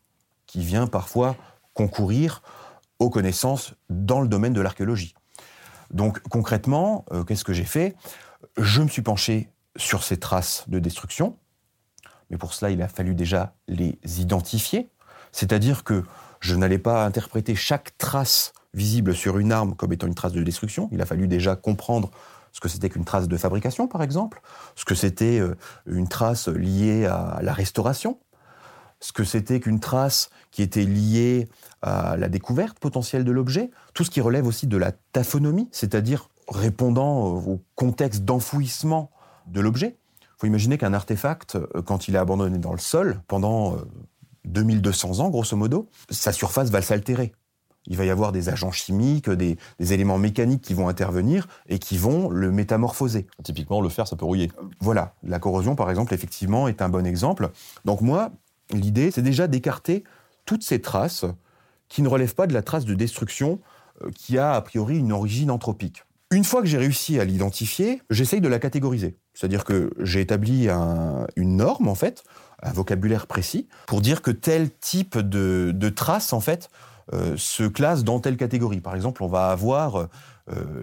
qui 0.45 0.61
vient 0.61 0.87
parfois 0.87 1.35
concourir 1.73 2.41
aux 2.99 3.09
connaissances 3.09 3.73
dans 3.89 4.21
le 4.21 4.27
domaine 4.27 4.53
de 4.53 4.61
l'archéologie. 4.61 5.13
Donc 5.91 6.21
concrètement, 6.29 7.03
qu'est-ce 7.27 7.43
que 7.43 7.51
j'ai 7.51 7.65
fait? 7.65 7.95
Je 8.57 8.81
me 8.81 8.87
suis 8.87 9.01
penché 9.01 9.49
sur 9.75 10.03
ces 10.03 10.17
traces 10.17 10.63
de 10.67 10.79
destruction, 10.79 11.35
mais 12.33 12.39
pour 12.39 12.55
cela, 12.55 12.71
il 12.71 12.81
a 12.81 12.87
fallu 12.87 13.13
déjà 13.13 13.53
les 13.67 13.99
identifier. 14.19 14.89
C'est-à-dire 15.31 15.83
que 15.83 16.03
je 16.39 16.55
n'allais 16.55 16.79
pas 16.79 17.05
interpréter 17.05 17.53
chaque 17.53 17.95
trace 17.99 18.53
visible 18.73 19.13
sur 19.13 19.37
une 19.37 19.51
arme 19.51 19.75
comme 19.75 19.93
étant 19.93 20.07
une 20.07 20.15
trace 20.15 20.31
de 20.31 20.41
destruction. 20.41 20.89
Il 20.91 20.99
a 20.99 21.05
fallu 21.05 21.27
déjà 21.27 21.55
comprendre 21.55 22.09
ce 22.51 22.59
que 22.59 22.69
c'était 22.69 22.89
qu'une 22.89 23.05
trace 23.05 23.27
de 23.27 23.37
fabrication, 23.37 23.87
par 23.87 24.01
exemple, 24.01 24.41
ce 24.75 24.83
que 24.83 24.95
c'était 24.95 25.39
euh, 25.39 25.55
une 25.85 26.07
trace 26.07 26.47
liée 26.47 27.05
à 27.05 27.37
la 27.43 27.53
restauration, 27.53 28.17
ce 28.99 29.13
que 29.13 29.23
c'était 29.23 29.59
qu'une 29.59 29.79
trace 29.79 30.31
qui 30.49 30.63
était 30.63 30.85
liée 30.85 31.47
à 31.83 32.17
la 32.17 32.29
découverte 32.29 32.79
potentielle 32.79 33.25
de 33.25 33.31
l'objet, 33.31 33.69
tout 33.93 34.03
ce 34.03 34.09
qui 34.09 34.21
relève 34.21 34.47
aussi 34.47 34.65
de 34.65 34.77
la 34.77 34.91
taphonomie, 35.11 35.69
c'est-à-dire 35.71 36.29
répondant 36.47 37.27
au 37.27 37.61
contexte 37.75 38.23
d'enfouissement 38.23 39.11
de 39.45 39.61
l'objet. 39.61 39.97
Faut 40.43 40.47
imaginer 40.47 40.77
qu'un 40.77 40.93
artefact, 40.93 41.55
euh, 41.55 41.81
quand 41.85 42.09
il 42.09 42.15
est 42.15 42.17
abandonné 42.17 42.57
dans 42.57 42.73
le 42.73 42.77
sol, 42.77 43.21
pendant 43.29 43.77
euh, 43.77 43.77
2200 44.43 45.21
ans, 45.21 45.29
grosso 45.29 45.55
modo, 45.55 45.87
sa 46.09 46.33
surface 46.33 46.69
va 46.69 46.81
s'altérer. 46.81 47.31
Il 47.87 47.95
va 47.95 48.03
y 48.03 48.09
avoir 48.09 48.33
des 48.33 48.49
agents 48.49 48.73
chimiques, 48.73 49.29
des, 49.29 49.57
des 49.79 49.93
éléments 49.93 50.17
mécaniques 50.17 50.61
qui 50.61 50.73
vont 50.73 50.89
intervenir 50.89 51.47
et 51.69 51.79
qui 51.79 51.97
vont 51.97 52.27
le 52.27 52.51
métamorphoser. 52.51 53.25
Typiquement, 53.41 53.79
le 53.79 53.87
fer, 53.87 54.05
ça 54.05 54.17
peut 54.17 54.25
rouiller. 54.25 54.51
Voilà, 54.81 55.15
la 55.23 55.39
corrosion, 55.39 55.77
par 55.77 55.89
exemple, 55.89 56.13
effectivement, 56.13 56.67
est 56.67 56.81
un 56.81 56.89
bon 56.89 57.05
exemple. 57.05 57.49
Donc 57.85 58.01
moi, 58.01 58.29
l'idée, 58.73 59.11
c'est 59.11 59.21
déjà 59.21 59.47
d'écarter 59.47 60.03
toutes 60.43 60.63
ces 60.63 60.81
traces 60.81 61.23
qui 61.87 62.01
ne 62.01 62.09
relèvent 62.09 62.35
pas 62.35 62.47
de 62.47 62.53
la 62.53 62.63
trace 62.63 62.83
de 62.83 62.95
destruction 62.95 63.61
euh, 64.03 64.11
qui 64.11 64.37
a 64.37 64.55
a 64.55 64.61
priori 64.61 64.97
une 64.97 65.13
origine 65.13 65.51
anthropique. 65.51 66.03
Une 66.33 66.43
fois 66.43 66.61
que 66.61 66.67
j'ai 66.67 66.79
réussi 66.79 67.17
à 67.17 67.23
l'identifier, 67.23 68.01
j'essaye 68.09 68.41
de 68.41 68.49
la 68.49 68.59
catégoriser. 68.59 69.15
C'est-à-dire 69.33 69.63
que 69.63 69.91
j'ai 69.99 70.21
établi 70.21 70.69
un- 70.69 71.25
une 71.35 71.57
norme, 71.57 71.87
en 71.87 71.95
fait, 71.95 72.23
un 72.61 72.71
vocabulaire 72.71 73.27
précis, 73.27 73.67
pour 73.87 74.01
dire 74.01 74.21
que 74.21 74.31
tel 74.31 74.69
type 74.71 75.17
de, 75.17 75.71
de 75.73 75.89
trace, 75.89 76.33
en 76.33 76.39
fait, 76.39 76.69
euh, 77.13 77.35
se 77.35 77.63
classe 77.63 78.03
dans 78.03 78.19
telle 78.19 78.37
catégorie. 78.37 78.79
Par 78.79 78.95
exemple, 78.95 79.23
on 79.23 79.27
va 79.27 79.49
avoir 79.49 79.97
euh, 79.97 80.07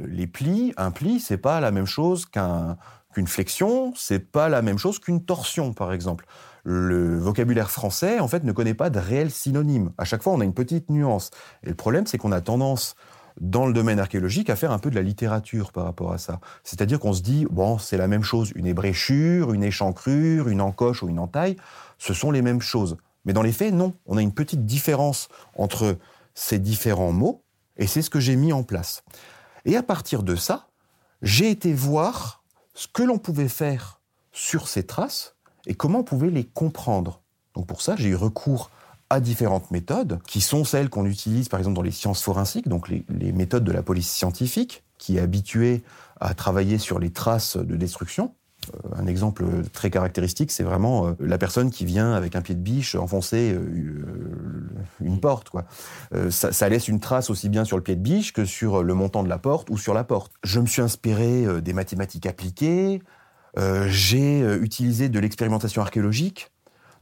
les 0.06 0.26
plis. 0.26 0.72
Un 0.76 0.90
pli, 0.90 1.20
c'est 1.20 1.38
pas 1.38 1.60
la 1.60 1.70
même 1.70 1.86
chose 1.86 2.26
qu'un 2.26 2.76
qu'une 3.12 3.26
flexion, 3.26 3.92
c'est 3.96 4.20
pas 4.30 4.48
la 4.48 4.62
même 4.62 4.78
chose 4.78 5.00
qu'une 5.00 5.24
torsion, 5.24 5.72
par 5.72 5.92
exemple. 5.92 6.26
Le 6.62 7.18
vocabulaire 7.18 7.68
français, 7.70 8.20
en 8.20 8.28
fait, 8.28 8.44
ne 8.44 8.52
connaît 8.52 8.74
pas 8.74 8.88
de 8.88 9.00
réel 9.00 9.32
synonyme. 9.32 9.90
À 9.98 10.04
chaque 10.04 10.22
fois, 10.22 10.32
on 10.32 10.40
a 10.40 10.44
une 10.44 10.54
petite 10.54 10.90
nuance. 10.90 11.30
Et 11.64 11.70
le 11.70 11.74
problème, 11.74 12.06
c'est 12.06 12.18
qu'on 12.18 12.30
a 12.30 12.40
tendance, 12.40 12.94
dans 13.40 13.66
le 13.66 13.72
domaine 13.72 13.98
archéologique, 13.98 14.50
à 14.50 14.56
faire 14.56 14.70
un 14.70 14.78
peu 14.78 14.90
de 14.90 14.94
la 14.94 15.02
littérature 15.02 15.72
par 15.72 15.84
rapport 15.84 16.12
à 16.12 16.18
ça. 16.18 16.40
C'est-à-dire 16.62 17.00
qu'on 17.00 17.14
se 17.14 17.22
dit, 17.22 17.46
bon, 17.50 17.78
c'est 17.78 17.96
la 17.96 18.06
même 18.06 18.22
chose. 18.22 18.52
Une 18.54 18.66
ébréchure, 18.66 19.52
une 19.52 19.64
échancrure, 19.64 20.48
une 20.48 20.60
encoche 20.60 21.02
ou 21.02 21.08
une 21.08 21.18
entaille, 21.18 21.56
ce 21.98 22.12
sont 22.12 22.30
les 22.30 22.42
mêmes 22.42 22.60
choses. 22.60 22.96
Mais 23.24 23.32
dans 23.32 23.42
les 23.42 23.52
faits, 23.52 23.72
non. 23.72 23.94
On 24.06 24.16
a 24.16 24.22
une 24.22 24.32
petite 24.32 24.66
différence 24.66 25.28
entre 25.56 25.96
ces 26.34 26.58
différents 26.58 27.12
mots, 27.12 27.42
et 27.76 27.86
c'est 27.86 28.02
ce 28.02 28.10
que 28.10 28.20
j'ai 28.20 28.36
mis 28.36 28.52
en 28.52 28.62
place. 28.62 29.02
Et 29.64 29.76
à 29.76 29.82
partir 29.82 30.22
de 30.22 30.36
ça, 30.36 30.68
j'ai 31.22 31.50
été 31.50 31.72
voir 31.72 32.42
ce 32.74 32.88
que 32.88 33.02
l'on 33.02 33.18
pouvait 33.18 33.48
faire 33.48 34.00
sur 34.32 34.68
ces 34.68 34.84
traces 34.84 35.34
et 35.66 35.74
comment 35.74 36.00
on 36.00 36.04
pouvait 36.04 36.30
les 36.30 36.44
comprendre. 36.44 37.20
Donc 37.54 37.66
pour 37.66 37.82
ça, 37.82 37.96
j'ai 37.96 38.10
eu 38.10 38.14
recours 38.14 38.70
à 39.10 39.18
différentes 39.18 39.72
méthodes, 39.72 40.20
qui 40.26 40.40
sont 40.40 40.64
celles 40.64 40.88
qu'on 40.88 41.04
utilise 41.04 41.48
par 41.48 41.58
exemple 41.58 41.74
dans 41.74 41.82
les 41.82 41.90
sciences 41.90 42.22
forensiques, 42.22 42.68
donc 42.68 42.88
les, 42.88 43.32
méthodes 43.32 43.64
de 43.64 43.72
la 43.72 43.82
police 43.82 44.08
scientifique, 44.08 44.84
qui 44.98 45.16
est 45.16 45.20
habituée 45.20 45.82
à 46.20 46.32
travailler 46.34 46.78
sur 46.78 47.00
les 47.00 47.10
traces 47.10 47.56
de 47.56 47.76
destruction. 47.76 48.34
Euh, 48.74 48.88
un 48.96 49.06
exemple 49.06 49.44
très 49.72 49.90
caractéristique, 49.90 50.52
c'est 50.52 50.62
vraiment 50.62 51.08
euh, 51.08 51.12
la 51.18 51.38
personne 51.38 51.70
qui 51.70 51.84
vient 51.84 52.12
avec 52.12 52.36
un 52.36 52.42
pied 52.42 52.54
de 52.54 52.60
biche 52.60 52.94
enfoncer 52.94 53.52
euh, 53.52 54.68
une 55.00 55.18
porte. 55.18 55.50
Ça, 56.30 56.68
laisse 56.68 56.86
une 56.86 57.00
trace 57.00 57.30
aussi 57.30 57.48
bien 57.48 57.64
sur 57.64 57.76
le 57.76 57.82
pied 57.82 57.96
de 57.96 58.02
biche 58.02 58.32
que 58.32 58.44
sur 58.44 58.84
le 58.84 58.94
montant 58.94 59.24
de 59.24 59.28
la 59.28 59.38
porte 59.38 59.70
ou 59.70 59.78
sur 59.78 59.94
la 59.94 60.04
porte. 60.04 60.32
Je 60.44 60.60
me 60.60 60.66
suis 60.66 60.82
inspiré 60.82 61.60
des 61.62 61.72
mathématiques 61.72 62.26
appliquées, 62.26 63.02
j'ai 63.86 64.40
utilisé 64.56 65.08
de 65.08 65.18
l'expérimentation 65.18 65.82
archéologique, 65.82 66.52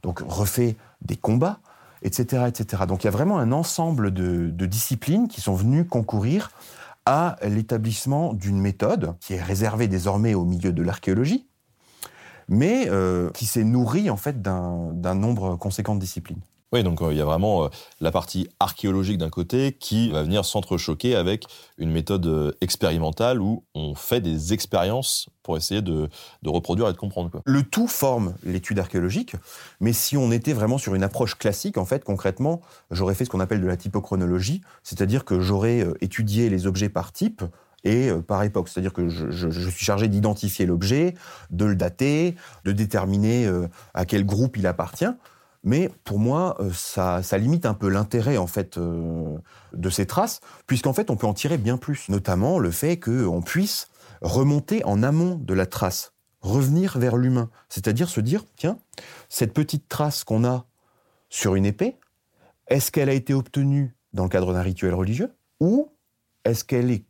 donc 0.01 0.23
refait 0.25 0.77
des 1.01 1.17
combats, 1.17 1.59
etc., 2.01 2.43
etc. 2.47 2.83
Donc 2.87 3.03
il 3.03 3.07
y 3.07 3.07
a 3.07 3.11
vraiment 3.11 3.39
un 3.39 3.51
ensemble 3.51 4.11
de, 4.11 4.49
de 4.49 4.65
disciplines 4.65 5.27
qui 5.27 5.41
sont 5.41 5.55
venues 5.55 5.85
concourir 5.85 6.51
à 7.05 7.37
l'établissement 7.43 8.33
d'une 8.33 8.59
méthode 8.59 9.15
qui 9.19 9.33
est 9.33 9.41
réservée 9.41 9.87
désormais 9.87 10.33
au 10.33 10.45
milieu 10.45 10.71
de 10.71 10.83
l'archéologie, 10.83 11.47
mais 12.47 12.87
euh, 12.89 13.29
qui 13.31 13.45
s'est 13.45 13.63
nourrie 13.63 14.09
en 14.09 14.17
fait 14.17 14.41
d'un 14.41 14.91
d'un 14.93 15.15
nombre 15.15 15.55
conséquent 15.55 15.95
de 15.95 15.99
disciplines. 15.99 16.41
Oui, 16.71 16.83
donc 16.83 17.01
euh, 17.01 17.11
il 17.11 17.17
y 17.17 17.21
a 17.21 17.25
vraiment 17.25 17.65
euh, 17.65 17.67
la 17.99 18.11
partie 18.11 18.47
archéologique 18.59 19.17
d'un 19.17 19.31
côté 19.31 19.73
qui 19.73 20.11
va 20.11 20.21
venir 20.21 20.45
s'entrechoquer 20.45 21.15
avec 21.15 21.45
une 21.79 21.91
méthode 21.91 22.27
euh, 22.27 22.51
expérimentale 22.61 23.41
où 23.41 23.63
on 23.73 23.95
fait 23.95 24.21
des 24.21 24.53
expériences 24.53 25.29
pour 25.41 25.57
essayer 25.57 25.81
de, 25.81 26.09
reproduire 26.45 26.87
et 26.87 26.93
de 26.93 26.97
comprendre. 26.97 27.31
Quoi. 27.31 27.41
Le 27.45 27.63
tout 27.63 27.87
forme 27.87 28.35
l'étude 28.43 28.77
archéologique, 28.77 29.35
mais 29.79 29.93
si 29.93 30.15
on 30.15 30.31
était 30.31 30.53
vraiment 30.53 30.77
sur 30.77 30.93
une 30.93 31.01
approche 31.01 31.35
classique, 31.35 31.79
en 31.79 31.85
fait, 31.85 32.03
concrètement, 32.03 32.61
j'aurais 32.91 33.15
fait 33.15 33.25
ce 33.25 33.31
qu'on 33.31 33.39
appelle 33.39 33.61
de 33.61 33.67
la 33.67 33.77
typochronologie, 33.77 34.61
c'est-à-dire 34.83 35.25
que 35.25 35.39
j'aurais 35.39 35.87
étudié 36.01 36.49
les 36.51 36.67
objets 36.67 36.89
par 36.89 37.11
type 37.11 37.41
et 37.83 38.11
par 38.27 38.43
époque. 38.43 38.69
C'est-à-dire 38.69 38.93
que 38.93 39.09
je, 39.09 39.49
suis 39.49 39.85
chargé 39.85 40.07
d'identifier 40.07 40.67
l'objet, 40.67 41.15
de 41.49 41.65
le 41.65 41.75
dater, 41.75 42.35
de 42.65 42.71
déterminer 42.71 43.49
à 43.95 44.05
quel 44.05 44.25
groupe 44.25 44.57
il 44.57 44.67
appartient. 44.67 45.15
Mais 45.69 45.91
pour 46.03 46.17
moi, 46.17 46.57
euh, 46.61 46.71
ça, 46.73 47.21
limite 47.37 47.67
un 47.67 47.75
peu 47.75 47.89
l'intérêt 47.89 48.37
en 48.37 48.47
fait 48.47 48.79
euh, 48.79 49.37
de 49.71 49.91
ces 49.91 50.07
traces, 50.07 50.39
puisqu'en 50.65 50.93
fait 50.93 51.11
on 51.11 51.15
peut 51.15 51.27
en 51.27 51.35
tirer 51.35 51.59
bien 51.59 51.77
plus, 51.77 52.09
notamment 52.09 52.57
le 52.57 52.71
fait 52.71 52.99
qu'on 52.99 53.43
puisse 53.43 53.87
remonter 54.23 54.83
en 54.83 55.03
amont 55.03 55.35
de 55.35 55.53
la 55.53 55.67
trace, 55.67 56.13
revenir 56.41 56.97
vers 56.97 57.17
l'humain, 57.17 57.51
c'est-à-dire 57.69 58.09
se 58.09 58.19
dire 58.19 58.45
tiens, 58.55 58.79
cette 59.29 59.53
petite 59.53 59.87
trace 59.87 60.23
qu'on 60.23 60.43
a 60.43 60.65
sur 61.29 61.53
une 61.53 61.67
épée, 61.67 61.99
est-ce 62.67 62.91
qu'elle 62.91 63.09
a 63.09 63.13
été 63.13 63.35
obtenue 63.35 63.95
dans 64.13 64.23
le 64.23 64.29
cadre 64.29 64.53
d'un 64.53 64.63
rituel 64.63 64.95
religieux 64.95 65.35
ou 65.59 65.93
est-ce 66.45 66.63
qu'elle 66.63 66.89
est 66.89 67.05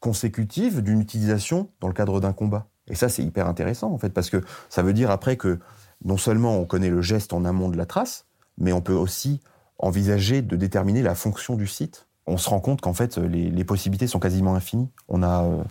consécutive 0.00 0.82
d'une 0.82 1.00
utilisation 1.00 1.70
dans 1.80 1.88
le 1.88 1.94
cadre 1.94 2.20
d'un 2.20 2.34
combat? 2.34 2.68
Et 2.88 2.94
ça 2.94 3.08
c'est 3.08 3.22
hyper 3.22 3.46
intéressant 3.46 3.90
en 3.90 3.96
fait 3.96 4.10
parce 4.10 4.28
que 4.28 4.42
ça 4.68 4.82
veut 4.82 4.92
dire 4.92 5.10
après 5.10 5.38
que 5.38 5.60
non 6.04 6.16
seulement 6.16 6.56
on 6.58 6.64
connaît 6.64 6.90
le 6.90 7.02
geste 7.02 7.32
en 7.32 7.44
amont 7.44 7.68
de 7.68 7.76
la 7.76 7.86
trace, 7.86 8.26
mais 8.58 8.72
on 8.72 8.80
peut 8.80 8.92
aussi 8.94 9.40
envisager 9.78 10.42
de 10.42 10.56
déterminer 10.56 11.02
la 11.02 11.14
fonction 11.14 11.56
du 11.56 11.66
site. 11.66 12.06
On 12.26 12.36
se 12.36 12.48
rend 12.48 12.60
compte 12.60 12.80
qu'en 12.80 12.92
fait, 12.94 13.18
les, 13.18 13.50
les 13.50 13.64
possibilités 13.64 14.06
sont 14.06 14.20
quasiment 14.20 14.54
infinies. 14.54 14.88
On 15.08 15.22
a, 15.22 15.42
euh, 15.44 15.62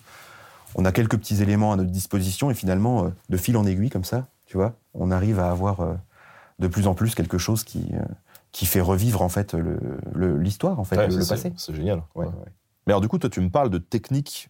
on 0.75 0.83
a 0.85 0.91
quelques 0.91 1.17
petits 1.17 1.41
éléments 1.41 1.71
à 1.71 1.75
notre 1.77 1.91
disposition 1.91 2.51
et 2.51 2.53
finalement, 2.53 3.05
euh, 3.05 3.09
de 3.29 3.37
fil 3.37 3.55
en 3.55 3.65
aiguille 3.65 3.89
comme 3.89 4.03
ça, 4.03 4.27
tu 4.45 4.57
vois, 4.57 4.73
on 4.93 5.11
arrive 5.11 5.39
à 5.39 5.49
avoir 5.49 5.79
euh, 5.79 5.93
de 6.59 6.67
plus 6.67 6.87
en 6.87 6.93
plus 6.93 7.15
quelque 7.15 7.37
chose 7.37 7.63
qui, 7.63 7.91
qui 8.51 8.65
fait 8.65 8.81
revivre 8.81 9.21
en 9.21 9.29
fait 9.29 9.53
le- 9.53 9.79
le- 10.13 10.37
l'histoire, 10.37 10.77
en 10.79 10.83
fait, 10.83 10.97
Ouais, 10.97 11.07
le, 11.07 11.25
passé. 11.25 11.53
C'est 11.55 11.73
génial. 11.73 12.03
Ouais, 12.15 12.25
Ouais. 12.25 12.31
ouais. 12.33 12.51
Mais 12.87 12.93
alors 12.93 13.01
du 13.01 13.07
coup, 13.07 13.17
toi, 13.17 13.29
tu 13.29 13.39
me 13.39 13.49
parles 13.49 13.69
de 13.69 13.77
techniques 13.77 14.49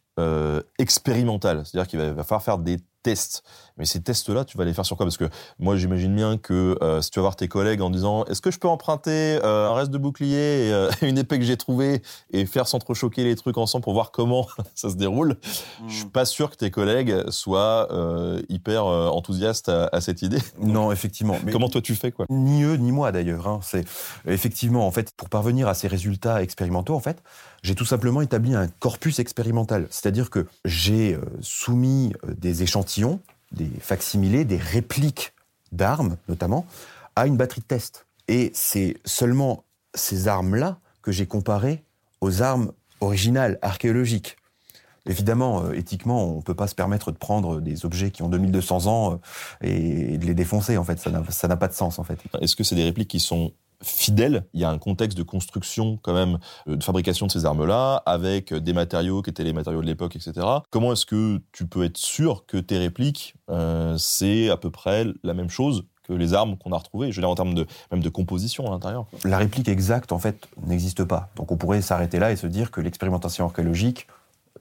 expérimentales, 0.80 1.66
c'est-à-dire 1.66 1.88
qu'il 1.88 2.00
va, 2.00 2.12
va 2.14 2.24
falloir 2.24 2.44
faire 2.44 2.58
des 2.58 2.80
tests. 3.04 3.44
Mais 3.78 3.86
ces 3.86 4.02
tests-là, 4.02 4.46
tu 4.46 4.58
vas 4.58 4.66
les 4.66 4.74
faire 4.74 4.86
sur 4.86 4.98
quoi? 4.98 5.06
Parce 5.06 5.18
que 5.18 5.30
moi, 5.60 5.76
j'imagine 5.76 6.16
bien 6.16 6.38
que 6.38 6.78
euh, 6.82 7.02
si 7.02 7.10
tu 7.10 7.20
vas 7.20 7.24
voir 7.24 7.36
tes 7.36 7.48
collègues 7.48 7.82
en 7.82 7.90
disant 7.90 8.26
est-ce 8.26 8.42
que 8.42 8.52
je 8.52 8.60
peux 8.60 8.68
emprunter 8.68 9.40
euh, 9.44 9.70
un 9.70 9.74
reste 9.74 9.92
de 9.92 9.98
bouclier 9.98 10.68
et 10.68 10.74
euh, 10.74 10.90
une 11.02 11.18
épée 11.18 11.40
que 11.40 11.46
j'ai 11.46 11.58
trouvée 11.58 12.02
et 12.32 12.46
faire 12.46 12.68
s'entrechoquer 12.68 13.24
les 13.24 13.36
trucs 13.36 13.58
ensemble 13.58 13.84
pour 13.84 13.94
voir 13.94 14.12
comment 14.12 14.48
ça 14.76 14.90
se 14.90 14.96
déroule, 14.96 15.38
je 15.88 15.94
suis 15.96 16.06
pas 16.06 16.26
sûr 16.26 16.52
que 16.52 16.56
tes 16.58 16.70
collègues 16.70 17.30
soient 17.30 17.88
hyper 18.50 18.86
enthousiastes 18.86 19.70
à, 19.70 19.90
à 19.92 20.02
cette 20.02 20.22
idée. 20.22 20.40
Non, 20.62 20.92
effectivement. 20.92 21.38
Mais 21.44 21.52
Comment 21.52 21.70
toi 21.70 21.82
tu 21.82 21.96
fais 21.96 22.12
quoi? 22.12 22.26
Ni 22.30 22.64
eux 22.64 22.76
ni 22.76 22.92
moi 22.92 23.12
d'ailleurs. 23.12 23.48
hein. 23.48 23.60
C'est 23.64 23.86
effectivement 24.28 24.86
en 24.86 24.92
fait 24.92 25.12
pour 25.18 25.28
parvenir 25.30 25.68
à 25.68 25.74
ces 25.74 25.88
résultats 25.88 26.42
expérimentaux 26.44 26.94
en 26.96 27.00
fait, 27.00 27.22
j'ai 27.64 27.76
tout 27.76 27.86
simplement 27.86 28.22
établi 28.22 28.54
un 28.56 28.68
corpus 28.68 29.20
expérimental. 29.20 29.88
C'est-à-dire 29.90 30.30
que 30.30 30.48
j'ai 30.66 31.18
soumis 31.42 32.14
des 32.28 32.64
échantillons, 32.64 32.91
des 33.52 33.70
facsimilés, 33.80 34.46
des 34.46 34.58
répliques 34.58 35.34
d'armes 35.72 36.18
notamment, 36.28 36.66
à 37.16 37.28
une 37.28 37.38
batterie 37.38 37.62
de 37.62 37.66
test. 37.66 38.06
Et 38.28 38.52
c'est 38.54 38.98
seulement 39.06 39.64
ces 39.94 40.28
armes-là 40.28 40.80
que 41.02 41.12
j'ai 41.12 41.26
comparées 41.26 41.84
aux 42.22 42.42
armes 42.42 42.72
originales 43.02 43.58
archéologiques. 43.62 44.38
Évidemment, 45.08 45.64
euh, 45.64 45.74
éthiquement, 45.74 46.26
on 46.26 46.38
ne 46.38 46.42
peut 46.42 46.54
pas 46.54 46.68
se 46.68 46.76
permettre 46.76 47.12
de 47.12 47.18
prendre 47.18 47.60
des 47.60 47.86
objets 47.86 48.12
qui 48.12 48.22
ont 48.22 48.30
2200 48.30 48.86
ans 48.86 49.14
euh, 49.14 49.68
et, 49.68 50.18
de 50.20 50.26
les 50.26 50.36
défoncer, 50.36 50.78
en 50.78 50.84
fait. 50.84 51.00
Ça 51.00 51.48
n'a 51.48 51.58
pas 51.58 51.68
de 51.68 51.74
sens, 51.74 51.98
en 51.98 52.04
fait. 52.04 52.20
Est-ce 52.40 52.56
que 52.56 52.64
c'est 52.64 52.76
des 52.76 52.84
répliques 52.84 53.10
qui 53.10 53.20
sont 53.20 53.52
fidèles 53.84 54.46
Il 54.54 54.62
y 54.62 54.64
a 54.64 54.70
un 54.70 54.78
contexte 54.78 55.18
de 55.18 55.24
construction 55.24 56.00
quand 56.02 56.14
même, 56.14 56.40
euh, 56.68 56.76
de 56.76 56.84
fabrication 56.84 57.28
de 57.28 57.32
ces 57.32 57.46
armes-là, 57.46 58.04
avec 58.06 58.54
des 58.54 58.74
matériaux 58.74 59.22
qui 59.22 59.30
étaient 59.30 59.44
les 59.44 59.54
matériaux 59.54 59.82
de 59.82 59.88
l'époque, 59.88 60.16
etc. 60.16 60.46
Comment 60.70 60.94
est-ce 60.94 61.06
que 61.06 61.42
tu 61.52 61.66
peux 61.66 61.84
être 61.84 61.98
sûr 61.98 62.46
que 62.46 62.58
tes 62.58 62.78
répliques, 62.78 63.36
euh, 63.50 63.98
c'est 63.98 64.50
à 64.50 64.58
peu 64.58 64.70
près 64.70 65.06
la 65.24 65.34
même 65.34 65.50
chose 65.50 65.86
que 66.04 66.14
les 66.14 66.34
armes 66.34 66.58
qu'on 66.58 66.72
a 66.72 66.78
retrouvées? 66.78 67.12
Je 67.12 67.18
veux 67.18 67.22
dire 67.22 67.30
en 67.30 67.36
termes 67.36 67.54
de 67.54 67.66
même 67.92 68.02
de 68.02 68.10
composition 68.10 68.68
à 68.68 68.72
l'intérieur. 68.72 69.06
La 69.24 69.38
réplique 69.38 69.68
exacte, 69.68 70.12
en 70.12 70.20
fait, 70.20 70.48
n'existe 70.66 71.04
pas. 71.04 71.30
Donc 71.36 71.52
on 71.52 71.58
pourrait 71.58 71.82
s'arrêter 71.82 72.20
là 72.20 72.32
et 72.32 72.36
se 72.36 72.48
dire 72.48 72.72
que 72.72 72.82
l'expérimentation 72.82 73.46
archéologique 73.46 74.08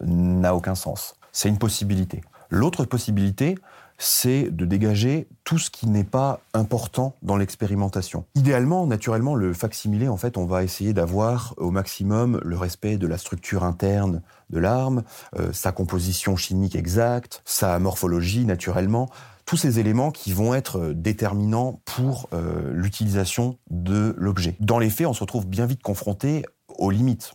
n'a 0.00 0.54
aucun 0.54 0.74
sens. 0.74 1.14
C'est 1.32 1.48
une 1.48 1.58
possibilité. 1.58 2.22
L'autre 2.48 2.84
possibilité, 2.84 3.56
c'est 4.00 4.50
de 4.50 4.64
dégager 4.64 5.28
tout 5.44 5.58
ce 5.58 5.70
qui 5.70 5.86
n'est 5.86 6.04
pas 6.04 6.40
important 6.54 7.14
dans 7.22 7.36
l'expérimentation. 7.36 8.24
Idéalement, 8.34 8.86
naturellement, 8.86 9.34
le 9.34 9.52
facsimilé, 9.52 10.08
en 10.08 10.16
fait, 10.16 10.38
on 10.38 10.46
va 10.46 10.64
essayer 10.64 10.94
d'avoir 10.94 11.54
au 11.58 11.70
maximum 11.70 12.40
le 12.42 12.56
respect 12.56 12.96
de 12.96 13.06
la 13.06 13.18
structure 13.18 13.62
interne 13.62 14.22
de 14.48 14.58
l'arme, 14.58 15.02
euh, 15.38 15.52
sa 15.52 15.70
composition 15.70 16.34
chimique 16.34 16.74
exacte, 16.74 17.42
sa 17.44 17.78
morphologie, 17.78 18.46
naturellement, 18.46 19.10
tous 19.44 19.58
ces 19.58 19.78
éléments 19.78 20.10
qui 20.10 20.32
vont 20.32 20.54
être 20.54 20.78
euh, 20.78 20.94
déterminants 20.94 21.80
pour 21.84 22.28
euh, 22.32 22.72
l'utilisation 22.72 23.58
de 23.68 24.14
l'objet. 24.16 24.56
Dans 24.60 24.78
les 24.78 24.90
faits, 24.90 25.06
on 25.06 25.14
se 25.14 25.20
retrouve 25.20 25.46
bien 25.46 25.66
vite 25.66 25.82
confronté 25.82 26.46
aux 26.78 26.90
limites, 26.90 27.34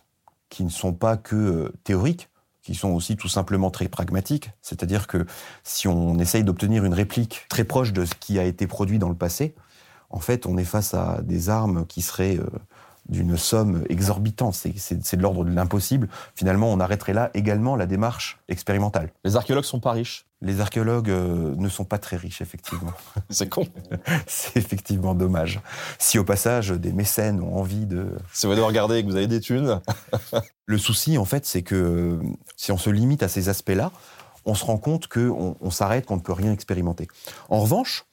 qui 0.49 0.63
ne 0.63 0.69
sont 0.69 0.93
pas 0.93 1.15
que 1.15 1.71
théoriques, 1.83 2.29
qui 2.65 2.73
sont 2.73 2.89
aussi 2.89 3.15
tout 3.15 3.27
simplement 3.29 3.69
très 3.69 3.87
pragmatiques. 3.87 4.49
C'est-à-dire 4.63 5.05
que 5.05 5.25
si 5.63 5.87
on 5.87 6.17
essaye 6.17 6.43
d'obtenir 6.43 6.83
une 6.83 6.95
réplique 6.95 7.45
très 7.47 7.63
proche 7.63 7.93
de 7.93 8.05
ce 8.05 8.13
qui 8.19 8.39
a 8.39 8.43
été 8.43 8.65
produit 8.65 8.97
dans 8.97 9.09
le 9.09 9.15
passé, 9.15 9.53
en 10.09 10.19
fait, 10.19 10.45
on 10.47 10.57
est 10.57 10.65
face 10.65 10.93
à 10.95 11.21
des 11.21 11.49
armes 11.49 11.85
qui 11.85 12.01
seraient 12.01 12.37
euh, 12.37 12.45
d'une 13.07 13.37
somme 13.37 13.83
exorbitante. 13.89 14.55
C'est- 14.55 15.15
de 15.15 15.21
l'ordre 15.21 15.45
de 15.45 15.51
l'impossible. 15.51 16.09
Finalement, 16.35 16.71
on 16.73 16.79
arrêterait 16.79 17.13
là 17.13 17.29
également 17.35 17.75
la 17.75 17.85
démarche 17.85 18.39
expérimentale. 18.49 19.11
Les 19.23 19.35
archéologues 19.35 19.63
sont 19.63 19.79
pas 19.79 19.91
riches. 19.91 20.24
Les 20.41 20.59
archéologues 20.59 21.09
euh, 21.09 21.55
ne 21.55 21.69
sont 21.69 21.85
pas 21.85 21.97
très 21.97 22.17
riches, 22.17 22.41
effectivement. 22.41 22.91
C'est 23.29 23.49
con. 23.49 23.65
C'est 24.27 24.57
effectivement 24.57 25.15
dommage. 25.15 25.61
Si 25.97 26.19
au 26.19 26.23
passage 26.23 26.69
des 26.69 26.91
mécènes 26.91 27.41
ont 27.41 27.57
envie 27.57 27.85
de... 27.85 28.09
Si 28.33 28.45
vous 28.45 28.51
allez 28.51 28.61
regarder 28.61 28.97
et 28.97 29.03
que 29.03 29.09
vous 29.09 29.15
avez 29.15 29.27
des 29.27 29.39
thunes, 29.39 29.79
Le 30.65 30.77
souci, 30.77 31.17
en 31.17 31.25
fait, 31.25 31.45
c'est 31.45 31.61
que 31.61 31.75
euh, 31.75 32.19
si 32.55 32.71
on 32.71 32.77
se 32.77 32.89
limite 32.89 33.21
à 33.21 33.27
ces 33.27 33.49
aspects-là, 33.49 33.91
on 34.45 34.55
se 34.55 34.65
rend 34.65 34.77
compte 34.77 35.07
qu'on 35.07 35.55
on, 35.59 35.71
s'arrête, 35.71 36.05
qu'on 36.05 36.15
ne 36.15 36.21
peut 36.21 36.33
rien 36.33 36.51
expérimenter. 36.51 37.07
En 37.49 37.59
revanche, 37.59 38.05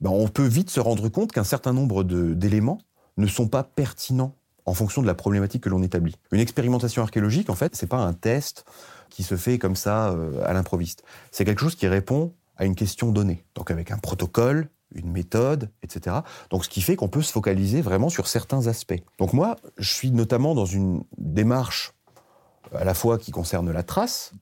ben, 0.00 0.10
on 0.10 0.28
peut 0.28 0.46
vite 0.46 0.70
se 0.70 0.80
rendre 0.80 1.08
compte 1.08 1.32
qu'un 1.32 1.44
certain 1.44 1.72
nombre 1.72 2.02
d'éléments 2.02 2.78
ne 3.16 3.26
sont 3.26 3.46
pas 3.46 3.62
pertinents 3.62 4.34
en 4.66 4.74
fonction 4.74 5.02
de 5.02 5.06
la 5.06 5.14
problématique 5.14 5.62
que 5.62 5.68
l'on 5.68 5.82
établit. 5.82 6.16
Une 6.32 6.40
expérimentation 6.40 7.02
archéologique, 7.02 7.50
en 7.50 7.54
fait, 7.54 7.76
c'est 7.76 7.86
pas 7.86 7.98
un 7.98 8.12
test 8.12 8.64
qui 9.14 9.22
se 9.22 9.36
fait 9.36 9.60
comme 9.60 9.76
ça 9.76 10.10
euh, 10.10 10.44
à 10.44 10.52
l'improviste. 10.52 11.04
C'est 11.30 11.44
quelque 11.44 11.60
chose 11.60 11.76
qui 11.76 11.86
répond 11.86 12.34
à 12.56 12.64
une 12.64 12.74
question 12.74 13.12
donnée. 13.12 13.44
Donc 13.54 13.70
avec 13.70 13.92
un 13.92 13.98
protocole, 13.98 14.68
une 14.92 15.10
méthode, 15.12 15.70
etc. 15.84 16.16
Donc 16.50 16.64
ce 16.64 16.68
qui 16.68 16.82
fait 16.82 16.96
qu'on 16.96 17.08
peut 17.08 17.22
se 17.22 17.30
focaliser 17.30 17.80
vraiment 17.80 18.08
sur 18.08 18.26
certains 18.26 18.66
aspects. 18.66 19.00
Donc 19.18 19.32
moi, 19.32 19.54
je 19.78 19.92
suis 19.92 20.10
notamment 20.10 20.56
dans 20.56 20.66
une 20.66 21.04
démarche 21.16 21.92
à 22.74 22.82
la 22.82 22.92
fois 22.92 23.16
qui 23.16 23.30
concerne 23.30 23.70
la 23.70 23.84
trace, 23.84 24.32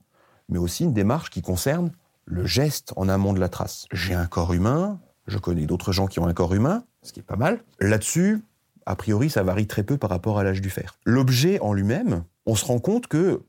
mais 0.49 0.57
aussi 0.57 0.85
une 0.85 0.93
démarche 0.93 1.29
qui 1.29 1.43
concerne 1.43 1.91
le 2.25 2.43
geste 2.47 2.93
en 2.95 3.09
amont 3.09 3.33
de 3.33 3.39
la 3.39 3.49
trace. 3.49 3.85
J'ai 3.91 4.15
un 4.15 4.25
corps 4.25 4.53
humain, 4.53 4.99
je 5.27 5.37
connais 5.37 5.67
d'autres 5.67 5.91
gens 5.91 6.07
qui 6.07 6.19
ont 6.19 6.25
un 6.25 6.33
corps 6.33 6.55
humain, 6.55 6.83
ce 7.03 7.13
qui 7.13 7.19
est 7.19 7.23
pas 7.23 7.35
mal. 7.35 7.63
Là-dessus, 7.79 8.43
a 8.87 8.95
priori, 8.95 9.29
ça 9.29 9.43
varie 9.43 9.67
très 9.67 9.83
peu 9.83 9.99
par 9.99 10.09
rapport 10.09 10.39
à 10.39 10.43
l'âge 10.43 10.61
du 10.61 10.71
fer. 10.71 10.97
L'objet 11.05 11.59
en 11.59 11.73
lui-même, 11.73 12.23
on 12.47 12.55
se 12.55 12.65
rend 12.65 12.79
compte 12.79 13.05
que 13.05 13.43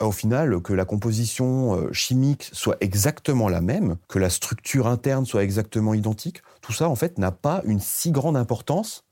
au 0.00 0.12
final, 0.12 0.60
que 0.60 0.72
la 0.72 0.84
composition 0.84 1.76
euh, 1.76 1.92
chimique 1.92 2.48
soit 2.52 2.76
exactement 2.80 3.48
la 3.48 3.60
même, 3.60 3.96
que 4.08 4.18
la 4.18 4.30
structure 4.30 4.86
interne 4.86 5.26
soit 5.26 5.42
exactement 5.42 5.94
identique, 5.94 6.42
tout 6.60 6.72
ça, 6.72 6.88
en 6.88 6.96
fait, 6.96 7.18
n'a 7.18 7.32
pas 7.32 7.62
une 7.64 7.80
si 7.80 8.10
grande 8.10 8.36
importance, 8.36 9.04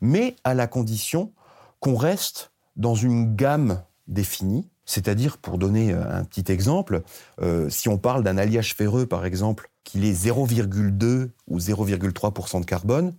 mais 0.00 0.36
à 0.44 0.54
la 0.54 0.66
condition 0.66 1.32
qu'on 1.80 1.96
reste 1.96 2.52
dans 2.76 2.94
une 2.94 3.34
gamme 3.34 3.82
définie. 4.08 4.68
C'est-à-dire, 4.84 5.38
pour 5.38 5.58
donner 5.58 5.92
euh, 5.92 6.02
un 6.08 6.24
petit 6.24 6.50
exemple, 6.50 7.02
euh, 7.40 7.68
si 7.70 7.88
on 7.88 7.98
parle 7.98 8.22
d'un 8.24 8.36
alliage 8.36 8.74
ferreux, 8.74 9.06
par 9.06 9.24
exemple, 9.24 9.70
qu'il 9.84 10.04
est 10.04 10.12
0,2 10.12 11.30
ou 11.48 11.58
0,3% 11.58 12.60
de 12.60 12.64
carbone, 12.64 13.14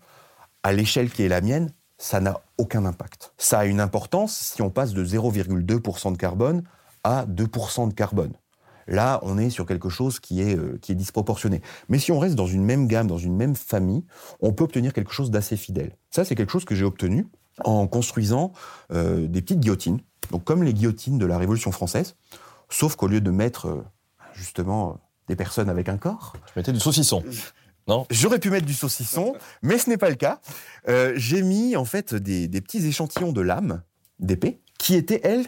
à 0.64 0.72
l'échelle 0.72 1.10
qui 1.10 1.24
est 1.24 1.30
la 1.30 1.42
mienne, 1.42 1.72
ça 1.98 2.20
n'a 2.20 2.42
aucun 2.58 2.86
impact. 2.86 3.34
Ça 3.38 3.60
a 3.60 3.66
une 3.66 3.80
importance 3.80 4.36
si 4.36 4.62
on 4.62 4.70
passe 4.70 4.94
de 4.94 5.06
0,2% 5.06 6.12
de 6.12 6.18
carbone 6.18 6.64
à 7.04 7.26
2% 7.26 7.90
de 7.90 7.94
carbone. 7.94 8.34
Là, 8.88 9.20
on 9.24 9.38
est 9.38 9.50
sur 9.50 9.66
quelque 9.66 9.90
chose 9.90 10.20
qui 10.20 10.42
est, 10.42 10.58
euh, 10.58 10.78
qui 10.82 10.92
est 10.92 10.96
disproportionné. 10.96 11.62
Mais 11.90 12.00
si 12.00 12.12
on 12.12 12.20
reste 12.20 12.36
dans 12.36 12.48
une 12.48 12.64
même 12.64 12.88
gamme, 12.88 13.08
dans 13.08 13.18
une 13.18 13.36
même 13.36 13.56
famille, 13.56 14.04
on 14.42 14.54
peut 14.54 14.64
obtenir 14.64 14.94
quelque 14.94 15.14
chose 15.14 15.32
d'assez 15.32 15.58
fidèle. 15.58 15.96
Ça, 16.12 16.26
c'est 16.26 16.36
quelque 16.36 16.52
chose 16.52 16.66
que 16.66 16.76
j'ai 16.76 16.86
obtenu 16.86 17.28
en 17.64 17.88
construisant 17.88 18.52
euh, 18.92 19.28
des 19.28 19.42
petites 19.42 19.60
guillotines, 19.60 20.00
donc 20.32 20.44
comme 20.44 20.64
les 20.64 20.74
guillotines 20.74 21.18
de 21.18 21.26
la 21.26 21.38
Révolution 21.38 21.72
française, 21.72 22.16
sauf 22.70 22.96
qu'au 22.96 23.08
lieu 23.08 23.22
de 23.22 23.32
mettre 23.32 23.68
euh, 23.68 23.86
justement 24.34 25.00
des 25.28 25.36
personnes 25.36 25.70
avec 25.70 25.88
un 25.88 25.98
corps, 25.98 26.34
Tu 26.48 26.54
mettais 26.58 26.74
du 26.74 26.80
saucisson. 26.80 27.24
Non? 27.88 28.06
J'aurais 28.10 28.40
pu 28.40 28.50
mettre 28.50 28.66
du 28.66 28.74
saucisson, 28.74 29.36
mais 29.62 29.78
ce 29.78 29.90
n'est 29.90 29.98
pas 29.98 30.10
le 30.10 30.16
cas. 30.16 30.42
J'ai 31.16 31.44
mis 31.44 31.76
en 31.76 31.86
fait 31.86 32.14
des, 32.14 32.48
des 32.48 32.62
petits 32.62 32.86
échantillons 32.86 33.32
de 33.34 33.42
lames 33.42 33.84
d'épée 34.20 34.62
qui 34.78 34.96
étaient, 34.96 35.22
elles, 35.24 35.46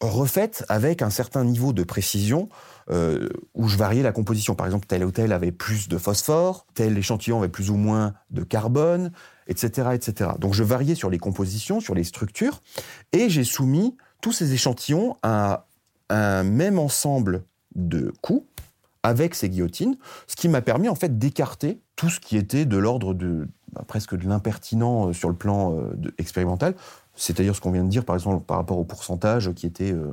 refaites 0.00 0.64
avec 0.68 1.02
un 1.02 1.10
certain 1.10 1.44
niveau 1.44 1.72
de 1.72 1.82
précision 1.82 2.48
euh, 2.90 3.28
où 3.54 3.68
je 3.68 3.76
variais 3.76 4.02
la 4.02 4.12
composition. 4.12 4.54
Par 4.54 4.66
exemple, 4.66 4.86
tel 4.86 5.04
ou 5.04 5.10
tel 5.10 5.32
avait 5.32 5.52
plus 5.52 5.88
de 5.88 5.98
phosphore, 5.98 6.66
tel 6.74 6.96
échantillon 6.96 7.38
avait 7.38 7.48
plus 7.48 7.70
ou 7.70 7.76
moins 7.76 8.14
de 8.30 8.42
carbone, 8.42 9.10
etc. 9.48 9.90
etc. 9.94 10.30
Donc 10.38 10.54
je 10.54 10.62
variais 10.62 10.94
sur 10.94 11.10
les 11.10 11.18
compositions, 11.18 11.80
sur 11.80 11.94
les 11.94 12.04
structures, 12.04 12.62
et 13.12 13.28
j'ai 13.30 13.44
soumis 13.44 13.96
tous 14.20 14.32
ces 14.32 14.52
échantillons 14.52 15.16
à 15.22 15.66
un 16.10 16.44
même 16.44 16.78
ensemble 16.78 17.44
de 17.74 18.12
coups 18.22 18.46
avec 19.02 19.34
ces 19.34 19.48
guillotines, 19.48 19.96
ce 20.26 20.34
qui 20.34 20.48
m'a 20.48 20.62
permis 20.62 20.88
en 20.88 20.96
fait 20.96 21.16
d'écarter 21.18 21.80
tout 21.94 22.10
ce 22.10 22.18
qui 22.18 22.36
était 22.36 22.64
de 22.64 22.76
l'ordre 22.76 23.14
bah, 23.14 23.84
presque 23.86 24.16
de 24.16 24.28
l'impertinent 24.28 25.08
euh, 25.08 25.12
sur 25.12 25.28
le 25.28 25.36
plan 25.36 25.76
euh, 25.76 25.94
expérimental, 26.18 26.74
c'est-à-dire 27.16 27.56
ce 27.56 27.60
qu'on 27.60 27.72
vient 27.72 27.84
de 27.84 27.88
dire 27.88 28.04
par 28.04 28.14
exemple 28.14 28.44
par 28.44 28.58
rapport 28.58 28.78
au 28.78 28.84
pourcentage 28.84 29.52
qui 29.54 29.66
était 29.66 29.92
euh, 29.92 30.12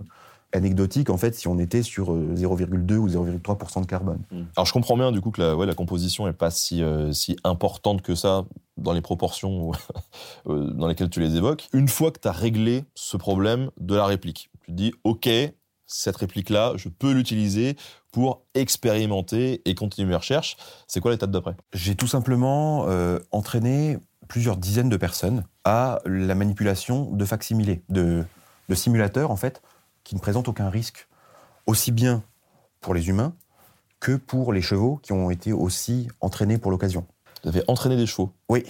anecdotique 0.54 1.10
en 1.10 1.18
fait 1.18 1.36
si 1.36 1.48
on 1.48 1.60
était 1.60 1.84
sur 1.84 2.14
euh, 2.14 2.36
0,2 2.36 2.96
ou 2.96 3.08
0,3% 3.08 3.82
de 3.82 3.86
carbone. 3.86 4.22
Alors 4.56 4.66
je 4.66 4.74
comprends 4.74 4.96
bien 4.96 5.12
du 5.12 5.20
coup 5.20 5.32
que 5.32 5.42
la, 5.42 5.56
ouais, 5.56 5.66
la 5.66 5.74
composition 5.74 6.26
n'est 6.26 6.34
pas 6.34 6.52
si, 6.52 6.82
euh, 6.82 7.12
si 7.12 7.36
importante 7.44 8.02
que 8.02 8.16
ça 8.16 8.46
dans 8.78 8.94
les 8.94 9.02
proportions 9.02 9.72
euh, 10.48 10.72
dans 10.72 10.88
lesquelles 10.88 11.10
tu 11.10 11.20
les 11.20 11.36
évoques. 11.36 11.68
Une 11.74 11.88
fois 11.88 12.12
que 12.12 12.20
tu 12.20 12.28
as 12.28 12.32
réglé 12.32 12.86
ce 12.96 13.18
problème 13.18 13.70
de 13.80 13.96
la 13.96 14.06
réplique, 14.06 14.50
tu 14.66 14.72
te 14.72 14.76
dis 14.76 14.94
ok, 15.04 15.30
cette 15.86 16.16
réplique-là, 16.16 16.74
je 16.76 16.90
peux 16.90 17.12
l'utiliser 17.12 17.76
pour 18.12 18.44
expérimenter 18.54 19.62
et 19.66 19.76
continuer 19.76 20.08
mes 20.08 20.16
recherches. 20.16 20.56
C'est 20.88 21.00
quoi 21.00 21.12
l'étape 21.12 21.32
d'après? 21.32 21.56
J'ai 21.74 21.96
tout 21.96 22.08
simplement 22.08 22.86
euh, 22.88 23.20
entraîné 23.32 23.98
plusieurs 24.34 24.58
dizaines 24.58 24.90
de 24.90 24.98
personnes 24.98 25.44
à 25.64 26.00
la 26.06 26.34
manipulation 26.34 27.04
de 27.12 27.24
facsimilés, 27.24 27.84
de, 27.90 28.24
de 28.68 28.74
simulateurs 28.74 29.30
en 29.30 29.36
fait, 29.36 29.62
qui 30.04 30.16
ne 30.16 30.20
présentent 30.20 30.48
aucun 30.48 30.72
risque, 30.72 31.08
aussi 31.68 31.92
bien 31.92 32.24
pour 32.82 32.96
les 32.96 33.10
humains 33.10 33.36
que 34.00 34.16
pour 34.16 34.52
les 34.52 34.64
chevaux 34.64 35.00
qui 35.04 35.14
ont 35.14 35.30
été 35.30 35.54
aussi 35.54 36.08
entraînés 36.20 36.58
pour 36.58 36.72
l'occasion. 36.72 37.06
Tu 37.44 37.48
avais 37.48 37.64
entraîné 37.68 37.96
des 37.96 38.08
chevaux. 38.08 38.34
Oui, 38.50 38.64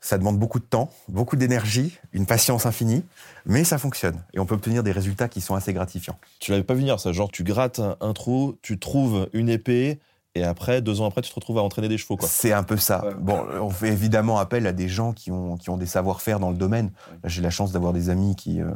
ça 0.00 0.18
demande 0.18 0.38
beaucoup 0.38 0.60
de 0.60 0.64
temps, 0.64 0.88
beaucoup 1.08 1.34
d'énergie, 1.34 1.98
une 2.12 2.24
patience 2.24 2.64
infinie, 2.64 3.02
mais 3.44 3.64
ça 3.64 3.76
fonctionne 3.76 4.22
et 4.34 4.38
on 4.38 4.46
peut 4.46 4.54
obtenir 4.54 4.84
des 4.84 4.92
résultats 4.92 5.28
qui 5.28 5.40
sont 5.40 5.56
assez 5.56 5.72
gratifiants. 5.72 6.20
Tu 6.38 6.52
l'avais 6.52 6.62
pas 6.62 6.74
vu 6.74 6.82
venir 6.82 7.00
ça, 7.00 7.10
genre 7.10 7.32
tu 7.32 7.42
grattes 7.42 7.80
un 8.00 8.12
trou, 8.12 8.56
tu 8.62 8.78
trouves 8.78 9.28
une 9.32 9.48
épée 9.48 9.98
et 10.34 10.44
après, 10.44 10.82
deux 10.82 11.00
ans 11.00 11.06
après, 11.06 11.22
tu 11.22 11.30
te 11.30 11.34
retrouves 11.34 11.58
à 11.58 11.62
entraîner 11.62 11.88
des 11.88 11.98
chevaux. 11.98 12.16
Quoi. 12.16 12.28
C'est 12.28 12.52
un 12.52 12.62
peu 12.62 12.76
ça. 12.76 13.02
Bon, 13.18 13.44
on 13.60 13.70
fait 13.70 13.88
évidemment 13.88 14.38
appel 14.38 14.66
à 14.66 14.72
des 14.72 14.88
gens 14.88 15.12
qui 15.12 15.30
ont, 15.30 15.56
qui 15.56 15.70
ont 15.70 15.76
des 15.76 15.86
savoir-faire 15.86 16.38
dans 16.38 16.50
le 16.50 16.56
domaine. 16.56 16.90
J'ai 17.24 17.42
la 17.42 17.50
chance 17.50 17.72
d'avoir 17.72 17.92
des 17.92 18.10
amis 18.10 18.36
qui, 18.36 18.60
euh, 18.60 18.70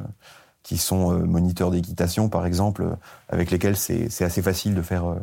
qui 0.63 0.79
sont 0.79 1.13
euh, 1.13 1.19
moniteurs 1.25 1.71
d'équitation, 1.71 2.29
par 2.29 2.47
exemple, 2.47 2.83
euh, 2.83 2.95
avec 3.29 3.51
lesquels 3.51 3.77
c'est 3.77 4.09
c'est 4.09 4.25
assez 4.25 4.43
facile 4.43 4.75
de 4.75 4.83
faire, 4.83 5.07
euh, 5.07 5.17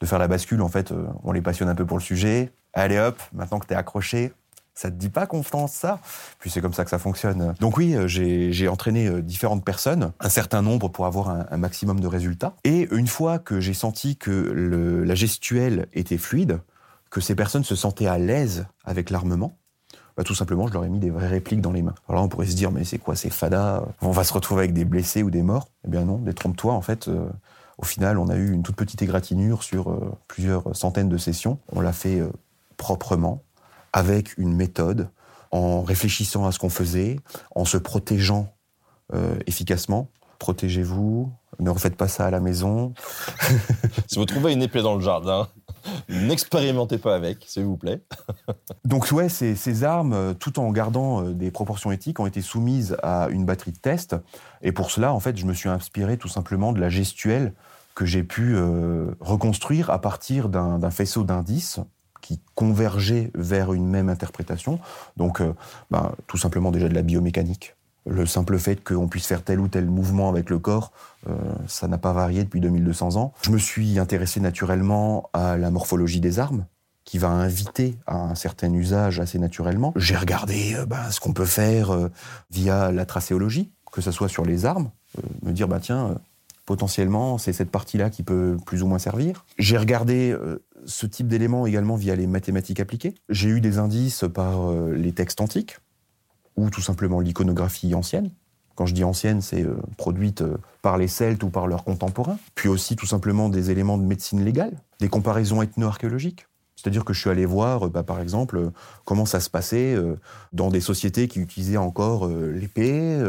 de 0.00 0.06
faire 0.06 0.18
la 0.18 0.28
bascule. 0.28 0.62
En 0.62 0.68
fait, 0.68 0.92
euh, 0.92 1.06
on 1.24 1.32
les 1.32 1.42
passionne 1.42 1.68
un 1.68 1.74
peu 1.74 1.86
pour 1.86 1.96
le 1.96 2.02
sujet. 2.02 2.52
Allez 2.74 2.98
hop, 2.98 3.20
maintenant 3.32 3.58
que 3.58 3.66
t'es 3.66 3.74
accroché, 3.74 4.32
ça 4.74 4.90
te 4.90 4.96
dit 4.96 5.08
pas 5.08 5.26
tente 5.26 5.68
ça? 5.68 6.00
Puis 6.38 6.50
c'est 6.50 6.60
comme 6.60 6.72
ça 6.72 6.84
que 6.84 6.90
ça 6.90 6.98
fonctionne. 6.98 7.54
Donc 7.60 7.76
oui, 7.76 7.94
euh, 7.94 8.06
j'ai 8.06 8.68
entraîné 8.68 9.06
euh, 9.06 9.22
différentes 9.22 9.64
personnes, 9.64 10.12
un 10.20 10.28
certain 10.28 10.62
nombre 10.62 10.88
pour 10.88 11.06
avoir 11.06 11.30
un, 11.30 11.56
maximum 11.56 12.00
de 12.00 12.06
résultats. 12.06 12.54
Et 12.64 12.88
une 12.90 13.06
fois 13.06 13.38
que 13.38 13.60
j'ai 13.60 13.74
senti 13.74 14.16
que 14.16 14.30
la 14.30 15.14
gestuelle 15.14 15.86
était 15.92 16.18
fluide, 16.18 16.60
que 17.10 17.20
ces 17.20 17.34
personnes 17.34 17.64
se 17.64 17.76
sentaient 17.76 18.06
à 18.06 18.18
l'aise 18.18 18.66
avec 18.84 19.10
l'armement, 19.10 19.56
bah, 20.16 20.24
tout 20.24 20.34
simplement, 20.34 20.66
je 20.66 20.72
leur 20.72 20.84
ai 20.84 20.88
mis 20.88 20.98
des 20.98 21.10
vraies 21.10 21.28
répliques 21.28 21.60
dans 21.60 21.72
les 21.72 21.82
mains. 21.82 21.94
Alors 22.08 22.20
là, 22.20 22.24
on 22.24 22.28
pourrait 22.28 22.46
se 22.46 22.56
dire, 22.56 22.70
mais 22.70 22.84
c'est 22.84 22.98
quoi 22.98 23.14
ces 23.16 23.30
fadas 23.30 23.82
On 24.00 24.10
va 24.10 24.24
se 24.24 24.32
retrouver 24.32 24.62
avec 24.62 24.72
des 24.72 24.84
blessés 24.84 25.22
ou 25.22 25.30
des 25.30 25.42
morts? 25.42 25.68
Eh 25.86 25.88
bien 25.88 26.04
non, 26.04 26.18
détrompe-toi, 26.18 26.72
en 26.72 26.82
fait. 26.82 27.08
euh, 27.08 27.28
au 27.78 27.84
final, 27.84 28.18
on 28.18 28.28
a 28.28 28.36
eu 28.36 28.52
une 28.52 28.62
toute 28.62 28.76
petite 28.76 29.00
égratignure 29.02 29.62
sur 29.62 29.98
plusieurs 30.28 30.76
centaines 30.76 31.08
de 31.08 31.16
sessions. 31.16 31.58
On 31.72 31.80
l'a 31.80 31.92
fait 31.92 32.22
proprement, 32.76 33.42
avec 33.92 34.36
une 34.38 34.54
méthode, 34.54 35.10
en 35.50 35.82
réfléchissant 35.82 36.46
à 36.46 36.52
ce 36.52 36.58
qu'on 36.58 36.70
faisait, 36.70 37.18
en 37.54 37.64
se 37.64 37.76
protégeant 37.76 38.54
euh, 39.12 39.38
efficacement. 39.46 40.08
Protégez-vous, 40.38 41.30
ne 41.60 41.70
refaites 41.70 41.96
pas 41.96 42.08
ça 42.08 42.26
à 42.26 42.30
la 42.30 42.40
maison. 42.40 42.94
Si 44.08 44.18
vous 44.18 44.24
trouvez 44.26 44.52
une 44.52 44.62
épée 44.62 44.82
dans 44.82 44.94
le 44.94 45.00
jardin, 45.00 45.48
n'expérimentez 46.08 46.98
pas 46.98 47.14
avec, 47.14 47.44
s'il 47.46 47.64
vous 47.64 47.76
plaît. 47.76 48.02
Donc 48.84 49.10
ouais, 49.10 49.28
ces, 49.28 49.54
ces 49.54 49.84
armes, 49.84 50.12
euh, 50.12 50.34
tout 50.34 50.58
en 50.58 50.70
gardant 50.70 51.22
euh, 51.22 51.32
des 51.32 51.50
proportions 51.50 51.92
éthiques, 51.92 52.20
ont 52.20 52.26
été 52.26 52.42
soumises 52.42 52.96
à 53.02 53.28
une 53.30 53.44
batterie 53.44 53.72
de 53.72 53.78
test. 53.78 54.16
Et 54.60 54.72
pour 54.72 54.90
cela, 54.90 55.12
en 55.12 55.20
fait, 55.20 55.36
je 55.36 55.46
me 55.46 55.54
suis 55.54 55.68
inspiré 55.68 56.18
tout 56.18 56.28
simplement 56.28 56.72
de 56.72 56.80
la 56.80 56.90
gestuelle 56.90 57.54
que 57.94 58.04
j'ai 58.04 58.22
pu 58.22 58.54
euh, 58.54 59.14
reconstruire 59.20 59.90
à 59.90 60.00
partir 60.00 60.48
d'un 60.48 60.90
faisceau 60.90 61.24
d'indices 61.24 61.80
qui 62.22 62.40
convergeaient 62.54 63.30
vers 63.34 63.74
une 63.74 63.86
même 63.86 64.08
interprétation. 64.08 64.78
Donc, 65.18 65.42
euh, 65.42 65.52
ben, 65.90 66.12
tout 66.26 66.38
simplement 66.38 66.70
déjà 66.70 66.88
de 66.88 66.94
la 66.94 67.02
biomécanique. 67.02 67.76
Le 68.06 68.24
simple 68.24 68.58
fait 68.58 68.82
qu'on 68.82 69.08
puisse 69.08 69.26
faire 69.26 69.42
tel 69.42 69.60
ou 69.60 69.68
tel 69.68 69.86
mouvement 69.86 70.30
avec 70.30 70.48
le 70.48 70.58
corps, 70.58 70.92
euh, 71.28 71.34
ça 71.68 71.86
n'a 71.86 71.98
pas 71.98 72.12
varié 72.12 72.42
depuis 72.42 72.60
2200 72.60 73.16
ans. 73.16 73.32
Je 73.42 73.50
me 73.50 73.58
suis 73.58 73.98
intéressé 73.98 74.40
naturellement 74.40 75.28
à 75.32 75.56
la 75.58 75.70
morphologie 75.70 76.20
des 76.20 76.38
armes, 76.38 76.64
qui 77.04 77.18
va 77.18 77.28
inviter 77.28 77.96
à 78.06 78.16
un 78.16 78.34
certain 78.34 78.72
usage 78.72 79.20
assez 79.20 79.38
naturellement. 79.38 79.92
J'ai 79.96 80.16
regardé 80.16 80.74
euh, 80.74 80.86
ben, 80.86 81.10
ce 81.10 81.20
qu'on 81.20 81.32
peut 81.32 81.44
faire 81.44 82.08
via 82.50 82.90
la 82.90 83.04
tracéologie, 83.04 83.70
que 83.92 84.00
ce 84.00 84.10
soit 84.10 84.28
sur 84.28 84.44
les 84.44 84.64
armes, 84.64 84.90
me 85.42 85.52
dire, 85.52 85.68
bah 85.68 85.78
tiens, 85.80 86.16
potentiellement, 86.66 87.38
c'est 87.38 87.52
cette 87.52 87.70
partie-là 87.70 88.08
qui 88.10 88.22
peut 88.22 88.56
plus 88.64 88.82
ou 88.82 88.86
moins 88.86 88.98
servir. 88.98 89.44
J'ai 89.58 89.76
regardé 89.76 90.34
ce 90.86 91.06
type 91.06 91.28
d'éléments 91.28 91.66
également 91.66 91.96
via 91.96 92.16
les 92.16 92.26
mathématiques 92.26 92.80
appliquées. 92.80 93.14
J'ai 93.28 93.48
eu 93.48 93.60
des 93.60 93.78
indices 93.78 94.24
par 94.32 94.70
euh, 94.70 94.92
les 94.94 95.12
textes 95.12 95.40
antiques, 95.40 95.78
ou 96.56 96.70
tout 96.70 96.80
simplement 96.80 97.20
l'iconographie 97.20 97.94
ancienne. 97.94 98.30
Quand 98.74 98.86
je 98.86 98.94
dis 98.94 99.04
ancienne, 99.04 99.40
c'est 99.40 99.62
euh, 99.62 99.76
produite 99.96 100.42
euh, 100.42 100.56
par 100.80 100.96
les 100.96 101.08
Celtes 101.08 101.42
ou 101.42 101.50
par 101.50 101.66
leurs 101.66 101.84
contemporains. 101.84 102.38
Puis 102.54 102.68
aussi 102.68 102.96
tout 102.96 103.06
simplement 103.06 103.48
des 103.48 103.70
éléments 103.70 103.98
de 103.98 104.04
médecine 104.04 104.44
légale, 104.44 104.72
des 105.00 105.08
comparaisons 105.08 105.62
ethno-archéologiques. 105.62 106.46
C'est-à-dire 106.82 107.04
que 107.04 107.12
je 107.12 107.20
suis 107.20 107.30
allé 107.30 107.46
voir, 107.46 107.86
euh, 107.86 107.88
bah, 107.88 108.02
par 108.02 108.20
exemple, 108.20 108.56
euh, 108.56 108.70
comment 109.04 109.24
ça 109.24 109.38
se 109.38 109.48
passait 109.48 109.94
euh, 109.94 110.18
dans 110.52 110.68
des 110.68 110.80
sociétés 110.80 111.28
qui 111.28 111.38
utilisaient 111.38 111.76
encore 111.76 112.26
l'épée, 112.28 113.20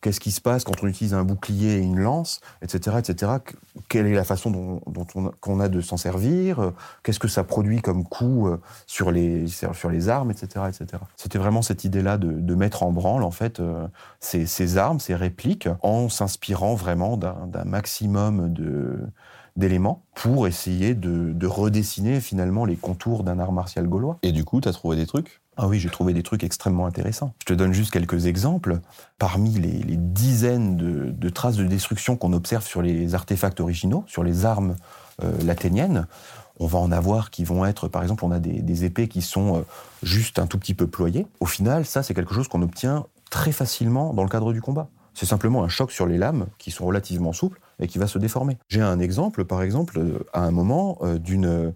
qu'est-ce 0.00 0.20
qui 0.20 0.30
se 0.30 0.40
passe 0.40 0.64
quand 0.64 0.82
on 0.82 0.86
utilise 0.86 1.14
un 1.14 1.24
bouclier 1.24 1.74
et 1.74 1.78
une 1.78 1.98
lance, 1.98 2.40
etc., 2.62 2.98
etc. 2.98 3.32
Que- 3.44 3.54
Quelle 3.88 4.06
est 4.06 4.14
la 4.14 4.24
façon 4.24 4.50
dont, 4.50 5.06
on 5.14 5.30
qu'on 5.40 5.60
a 5.60 5.68
de 5.68 5.80
s'en 5.80 5.96
servir 5.96 6.72
Qu'est-ce 7.02 7.18
que 7.18 7.28
ça 7.28 7.44
produit 7.44 7.80
comme 7.80 8.04
coût 8.04 8.50
sur 8.86 9.10
les 9.10 9.46
sur 9.46 9.90
les 9.90 10.08
armes, 10.08 10.30
etc., 10.30 10.66
etc. 10.68 11.02
C'était 11.16 11.38
vraiment 11.38 11.62
cette 11.62 11.84
idée-là 11.84 12.18
de, 12.18 12.54
mettre 12.54 12.82
en 12.82 12.92
branle 12.92 13.22
en 13.22 13.30
fait 13.30 13.60
ces, 14.20 14.78
armes, 14.78 15.00
ces 15.00 15.14
répliques, 15.14 15.68
en 15.82 16.08
s'inspirant 16.08 16.74
vraiment 16.74 17.16
d'un 17.16 17.64
maximum 17.64 18.52
de 18.52 18.98
d'éléments 19.60 20.02
pour 20.16 20.48
essayer 20.48 20.96
de, 20.96 21.32
de 21.32 21.46
redessiner 21.46 22.20
finalement 22.20 22.64
les 22.64 22.74
contours 22.76 23.22
d'un 23.22 23.38
art 23.38 23.52
martial 23.52 23.86
gaulois. 23.86 24.18
Et 24.24 24.32
du 24.32 24.44
coup, 24.44 24.60
tu 24.60 24.68
as 24.68 24.72
trouvé 24.72 24.96
des 24.96 25.06
trucs? 25.06 25.40
Ah 25.56 25.68
oui, 25.68 25.78
j'ai 25.78 25.90
trouvé 25.90 26.12
des 26.14 26.22
trucs 26.22 26.42
extrêmement 26.42 26.86
intéressants. 26.86 27.34
Je 27.40 27.44
te 27.44 27.52
donne 27.52 27.72
juste 27.72 27.92
quelques 27.92 28.26
exemples. 28.26 28.80
Parmi 29.18 29.50
les, 29.50 29.82
les 29.82 29.96
dizaines 29.96 30.76
de, 30.76 31.10
de 31.10 31.28
traces 31.28 31.56
de 31.56 31.64
destruction 31.64 32.16
qu'on 32.16 32.32
observe 32.32 32.66
sur 32.66 32.82
les 32.82 33.14
artefacts 33.14 33.60
originaux, 33.60 34.02
sur 34.06 34.24
les 34.24 34.44
armes 34.44 34.74
euh, 35.22 35.30
laténiennes, 35.44 36.06
on 36.58 36.66
va 36.66 36.78
en 36.78 36.92
avoir 36.92 37.30
qui 37.30 37.44
vont 37.44 37.64
être, 37.64 37.88
par 37.88 38.02
exemple, 38.02 38.24
on 38.24 38.30
a 38.30 38.38
des, 38.38 38.62
des 38.62 38.84
épées 38.84 39.08
qui 39.08 39.22
sont 39.22 39.56
euh, 39.56 39.60
juste 40.02 40.38
un 40.38 40.46
tout 40.46 40.58
petit 40.58 40.74
peu 40.74 40.86
ployées. 40.86 41.26
Au 41.40 41.46
final, 41.46 41.84
ça, 41.84 42.02
c'est 42.02 42.14
quelque 42.14 42.34
chose 42.34 42.48
qu'on 42.48 42.62
obtient 42.62 43.06
très 43.30 43.52
facilement 43.52 44.14
dans 44.14 44.24
le 44.24 44.30
cadre 44.30 44.52
du 44.52 44.60
combat. 44.62 44.88
C'est 45.12 45.26
simplement 45.26 45.62
un 45.62 45.68
choc 45.68 45.90
sur 45.90 46.06
les 46.06 46.18
lames 46.18 46.46
qui 46.58 46.70
sont 46.70 46.86
relativement 46.86 47.32
souples 47.32 47.60
et 47.80 47.86
qui 47.86 47.98
va 47.98 48.06
se 48.06 48.18
déformer. 48.18 48.58
J'ai 48.68 48.82
un 48.82 49.00
exemple, 49.00 49.44
par 49.44 49.62
exemple, 49.62 49.98
euh, 49.98 50.18
à 50.32 50.44
un 50.44 50.50
moment, 50.50 50.98
euh, 51.02 51.18
d'une 51.18 51.72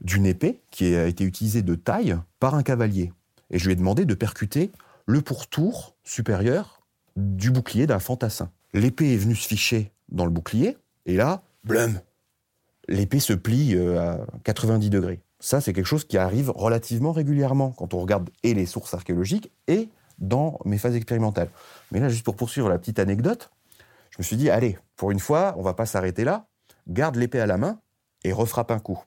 d'une 0.00 0.26
épée 0.26 0.60
qui 0.70 0.94
a 0.94 1.06
été 1.06 1.24
utilisée 1.24 1.62
de 1.62 1.74
taille 1.74 2.16
par 2.38 2.54
un 2.54 2.62
cavalier. 2.62 3.12
Et 3.50 3.58
je 3.58 3.66
lui 3.66 3.72
ai 3.72 3.76
demandé 3.76 4.04
de 4.04 4.14
percuter 4.14 4.70
le 5.06 5.22
pourtour 5.22 5.96
supérieur 6.04 6.82
du 7.16 7.50
bouclier 7.50 7.88
d'un 7.88 7.98
fantassin. 7.98 8.52
L'épée 8.74 9.14
est 9.14 9.16
venue 9.16 9.34
se 9.34 9.48
ficher 9.48 9.90
dans 10.08 10.24
le 10.24 10.30
bouclier, 10.30 10.76
et 11.04 11.16
là, 11.16 11.42
blum 11.64 11.98
l'épée 12.88 13.20
se 13.20 13.34
plie 13.34 13.74
euh, 13.74 14.00
à 14.00 14.18
90 14.44 14.90
degrés. 14.90 15.20
Ça, 15.40 15.60
c'est 15.60 15.72
quelque 15.72 15.86
chose 15.86 16.04
qui 16.04 16.18
arrive 16.18 16.50
relativement 16.50 17.12
régulièrement 17.12 17.70
quand 17.70 17.94
on 17.94 18.00
regarde 18.00 18.28
et 18.42 18.54
les 18.54 18.66
sources 18.66 18.94
archéologiques 18.94 19.52
et 19.68 19.88
dans 20.18 20.58
mes 20.64 20.78
phases 20.78 20.96
expérimentales. 20.96 21.50
Mais 21.92 22.00
là, 22.00 22.08
juste 22.08 22.24
pour 22.24 22.34
poursuivre 22.34 22.68
la 22.68 22.78
petite 22.78 22.98
anecdote, 22.98 23.50
je 24.18 24.22
me 24.22 24.26
suis 24.26 24.36
dit, 24.36 24.50
allez, 24.50 24.76
pour 24.96 25.12
une 25.12 25.20
fois, 25.20 25.54
on 25.56 25.62
va 25.62 25.74
pas 25.74 25.86
s'arrêter 25.86 26.24
là, 26.24 26.48
garde 26.88 27.14
l'épée 27.14 27.38
à 27.38 27.46
la 27.46 27.56
main 27.56 27.80
et 28.24 28.32
refrappe 28.32 28.72
un 28.72 28.80
coup, 28.80 29.00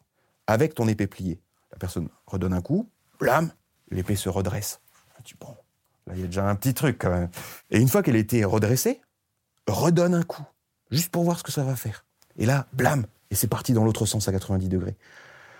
avec 0.47 0.73
ton 0.73 0.87
épée 0.87 1.07
pliée. 1.07 1.41
La 1.73 1.77
personne 1.77 2.07
redonne 2.27 2.53
un 2.53 2.61
coup, 2.61 2.89
blam, 3.19 3.51
l'épée 3.89 4.15
se 4.15 4.29
redresse. 4.29 4.79
Je 4.93 5.21
me 5.21 5.25
dis, 5.25 5.35
bon, 5.37 5.53
là, 6.07 6.13
il 6.15 6.21
y 6.21 6.23
a 6.23 6.27
déjà 6.27 6.47
un 6.47 6.55
petit 6.55 6.73
truc 6.73 6.97
quand 6.97 7.09
même. 7.09 7.29
Et 7.71 7.79
une 7.79 7.89
fois 7.89 8.03
qu'elle 8.03 8.15
était 8.15 8.45
redressée, 8.45 9.01
redonne 9.67 10.15
un 10.15 10.23
coup, 10.23 10.45
juste 10.91 11.09
pour 11.09 11.23
voir 11.23 11.37
ce 11.37 11.43
que 11.43 11.51
ça 11.51 11.63
va 11.63 11.75
faire. 11.75 12.05
Et 12.37 12.45
là, 12.45 12.67
blam, 12.71 13.05
et 13.31 13.35
c'est 13.35 13.47
parti 13.47 13.73
dans 13.73 13.83
l'autre 13.83 14.05
sens 14.05 14.29
à 14.29 14.31
90 14.31 14.69
degrés. 14.69 14.95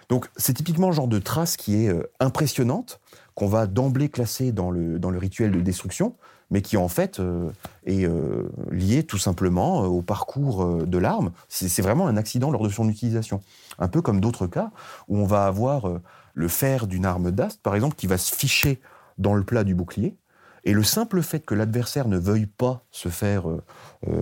Donc 0.08 0.30
c'est 0.38 0.54
typiquement 0.54 0.88
le 0.88 0.94
genre 0.94 1.10
de 1.10 1.20
trace 1.20 1.58
qui 1.58 1.84
est 1.84 1.90
euh, 1.90 2.10
impressionnante, 2.22 3.02
qu'on 3.36 3.48
va 3.48 3.68
d'emblée 3.68 4.10
classer 4.10 4.52
dans 4.54 4.72
le, 4.72 4.98
dans 4.98 5.10
le 5.10 5.18
rituel 5.18 5.52
de 5.52 5.60
destruction, 5.60 6.16
mais 6.52 6.62
qui 6.62 6.78
en 6.78 6.90
fait 6.90 7.20
euh, 7.20 7.50
est 7.86 8.06
euh, 8.06 8.52
lié 8.70 9.04
tout 9.04 9.18
simplement 9.18 9.84
euh, 9.84 9.88
au 9.88 10.02
parcours 10.02 10.86
de 10.86 10.98
l'arme. 10.98 11.32
C'est 11.48 11.82
vraiment 11.82 12.08
un 12.08 12.18
accident 12.18 12.52
lors 12.52 12.64
de 12.64 12.70
son 12.70 12.88
utilisation. 12.90 13.42
Un 13.80 13.88
peu 13.88 14.02
comme 14.02 14.20
d'autres 14.20 14.48
cas 14.48 14.70
où 15.08 15.18
on 15.18 15.26
va 15.26 15.48
avoir 15.48 15.90
le 16.34 16.48
fer 16.48 16.86
d'une 16.86 17.06
arme 17.06 17.32
d'ast, 17.32 17.62
par 17.62 17.74
exemple, 17.74 17.96
qui 17.96 18.06
va 18.06 18.18
se 18.18 18.36
ficher 18.36 18.82
dans 19.18 19.34
le 19.34 19.44
plat 19.44 19.64
du 19.64 19.74
bouclier. 19.74 20.18
Et 20.64 20.74
le 20.74 20.84
simple 20.84 21.24
fait 21.24 21.40
que 21.40 21.56
l'adversaire 21.56 22.08
ne 22.08 22.18
veuille 22.18 22.46
pas 22.46 22.84
se 22.92 23.10
faire 23.10 23.46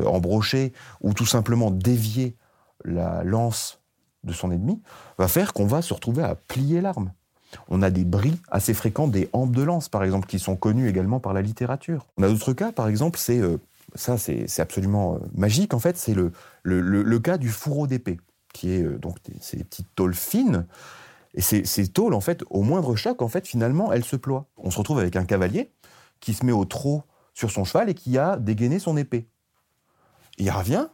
embrocher 0.05 0.71
ou 1.01 1.13
tout 1.13 1.25
simplement 1.25 1.71
dévier 1.71 2.37
la 2.85 3.23
lance 3.23 3.81
de 4.23 4.33
son 4.33 4.51
ennemi 4.51 4.81
va 5.17 5.27
faire 5.27 5.53
qu'on 5.53 5.65
va 5.65 5.81
se 5.81 5.93
retrouver 5.93 6.23
à 6.23 6.35
plier 6.35 6.79
l'arme. 6.79 7.11
On 7.67 7.81
a 7.81 7.89
des 7.89 8.05
bris 8.05 8.39
assez 8.49 8.73
fréquents 8.73 9.07
des 9.07 9.29
hampes 9.33 9.51
de 9.55 9.63
lance, 9.63 9.89
par 9.89 10.03
exemple, 10.03 10.27
qui 10.27 10.39
sont 10.39 10.55
connus 10.55 10.87
également 10.87 11.19
par 11.19 11.33
la 11.33 11.41
littérature. 11.41 12.05
On 12.17 12.23
a 12.23 12.27
d'autres 12.29 12.53
cas, 12.53 12.71
par 12.71 12.87
exemple, 12.87 13.17
c'est 13.19 13.39
euh, 13.39 13.57
ça, 13.95 14.17
c'est 14.17 14.47
c'est 14.47 14.61
absolument 14.61 15.15
euh, 15.15 15.19
magique. 15.35 15.73
En 15.73 15.79
fait, 15.79 15.97
c'est 15.97 16.13
le, 16.13 16.31
le, 16.63 16.81
le- 16.81 17.19
cas 17.19 17.37
du 17.37 17.49
fourreau 17.49 17.87
d'épée, 17.87 18.19
qui 18.53 18.71
est 18.71 18.83
euh, 18.83 18.97
donc 18.97 19.17
des- 19.23 19.37
ces 19.41 19.63
petites 19.63 19.93
tôles 19.95 20.13
fines. 20.13 20.65
Et 21.35 21.41
ces, 21.41 21.63
ces 21.65 21.87
tôles, 21.87 22.13
en 22.13 22.21
fait, 22.21 22.43
au 22.49 22.63
moindre 22.63 22.95
choc, 22.95 23.21
en 23.21 23.27
fait, 23.27 23.47
finalement, 23.47 23.91
elles 23.93 24.03
se 24.05 24.15
ploient. 24.15 24.45
On 24.57 24.71
se 24.71 24.77
retrouve 24.77 24.99
avec 24.99 25.15
un 25.15 25.25
cavalier 25.25 25.71
qui 26.19 26.33
se 26.33 26.45
met 26.45 26.51
au 26.51 26.65
trot 26.65 27.03
sur 27.33 27.51
son 27.51 27.63
cheval 27.63 27.89
et 27.89 27.93
qui 27.93 28.17
a 28.17 28.37
dégainé 28.37 28.79
son 28.79 28.97
épée. 28.97 29.27
Il 30.37 30.49
revient, 30.51 30.87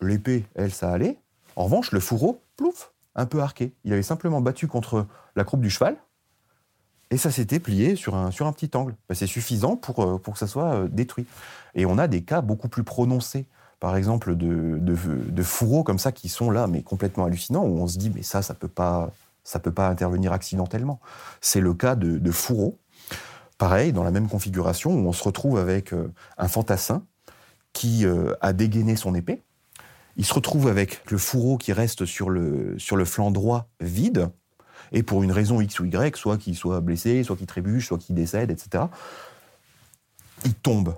l'épée, 0.00 0.44
elle, 0.54 0.72
ça 0.72 0.92
allait. 0.92 1.18
En 1.56 1.64
revanche, 1.64 1.92
le 1.92 2.00
fourreau, 2.00 2.42
plouf, 2.56 2.89
un 3.14 3.26
peu 3.26 3.40
arqué. 3.40 3.72
Il 3.84 3.92
avait 3.92 4.02
simplement 4.02 4.40
battu 4.40 4.66
contre 4.66 5.06
la 5.36 5.44
croupe 5.44 5.60
du 5.60 5.70
cheval 5.70 5.96
et 7.10 7.16
ça 7.16 7.30
s'était 7.30 7.58
plié 7.58 7.96
sur 7.96 8.14
un, 8.14 8.30
sur 8.30 8.46
un 8.46 8.52
petit 8.52 8.70
angle. 8.74 8.94
Ben, 9.08 9.14
c'est 9.14 9.26
suffisant 9.26 9.76
pour, 9.76 10.00
euh, 10.00 10.18
pour 10.18 10.34
que 10.34 10.38
ça 10.38 10.46
soit 10.46 10.74
euh, 10.74 10.88
détruit. 10.88 11.26
Et 11.74 11.84
on 11.86 11.98
a 11.98 12.06
des 12.06 12.22
cas 12.22 12.40
beaucoup 12.40 12.68
plus 12.68 12.84
prononcés, 12.84 13.46
par 13.80 13.96
exemple, 13.96 14.36
de, 14.36 14.78
de, 14.78 14.94
de 14.94 15.42
fourreaux 15.42 15.82
comme 15.82 15.98
ça 15.98 16.12
qui 16.12 16.28
sont 16.28 16.50
là, 16.50 16.66
mais 16.66 16.82
complètement 16.82 17.24
hallucinants, 17.24 17.64
où 17.64 17.80
on 17.80 17.88
se 17.88 17.98
dit, 17.98 18.12
mais 18.14 18.22
ça, 18.22 18.42
ça 18.42 18.54
peut 18.54 18.68
pas, 18.68 19.10
ça 19.42 19.58
peut 19.58 19.72
pas 19.72 19.88
intervenir 19.88 20.32
accidentellement. 20.32 21.00
C'est 21.40 21.60
le 21.60 21.74
cas 21.74 21.96
de, 21.96 22.18
de 22.18 22.30
fourreaux, 22.30 22.78
pareil, 23.58 23.92
dans 23.92 24.04
la 24.04 24.12
même 24.12 24.28
configuration, 24.28 24.94
où 24.94 25.08
on 25.08 25.12
se 25.12 25.24
retrouve 25.24 25.58
avec 25.58 25.92
euh, 25.92 26.12
un 26.38 26.48
fantassin 26.48 27.02
qui 27.72 28.04
a 28.40 28.52
dégainé 28.52 28.96
son 28.96 29.14
épée. 29.14 29.44
Il 30.20 30.26
se 30.26 30.34
retrouve 30.34 30.68
avec 30.68 31.00
le 31.10 31.16
fourreau 31.16 31.56
qui 31.56 31.72
reste 31.72 32.04
sur 32.04 32.28
le, 32.28 32.78
sur 32.78 32.96
le 32.96 33.06
flanc 33.06 33.30
droit 33.30 33.70
vide, 33.80 34.28
et 34.92 35.02
pour 35.02 35.22
une 35.22 35.32
raison 35.32 35.62
X 35.62 35.80
ou 35.80 35.86
Y, 35.86 36.14
soit 36.14 36.36
qu'il 36.36 36.54
soit 36.54 36.82
blessé, 36.82 37.24
soit 37.24 37.36
qu'il 37.36 37.46
trébuche, 37.46 37.86
soit 37.86 37.96
qu'il 37.96 38.14
décède, 38.14 38.50
etc., 38.50 38.84
il 40.44 40.52
tombe. 40.52 40.94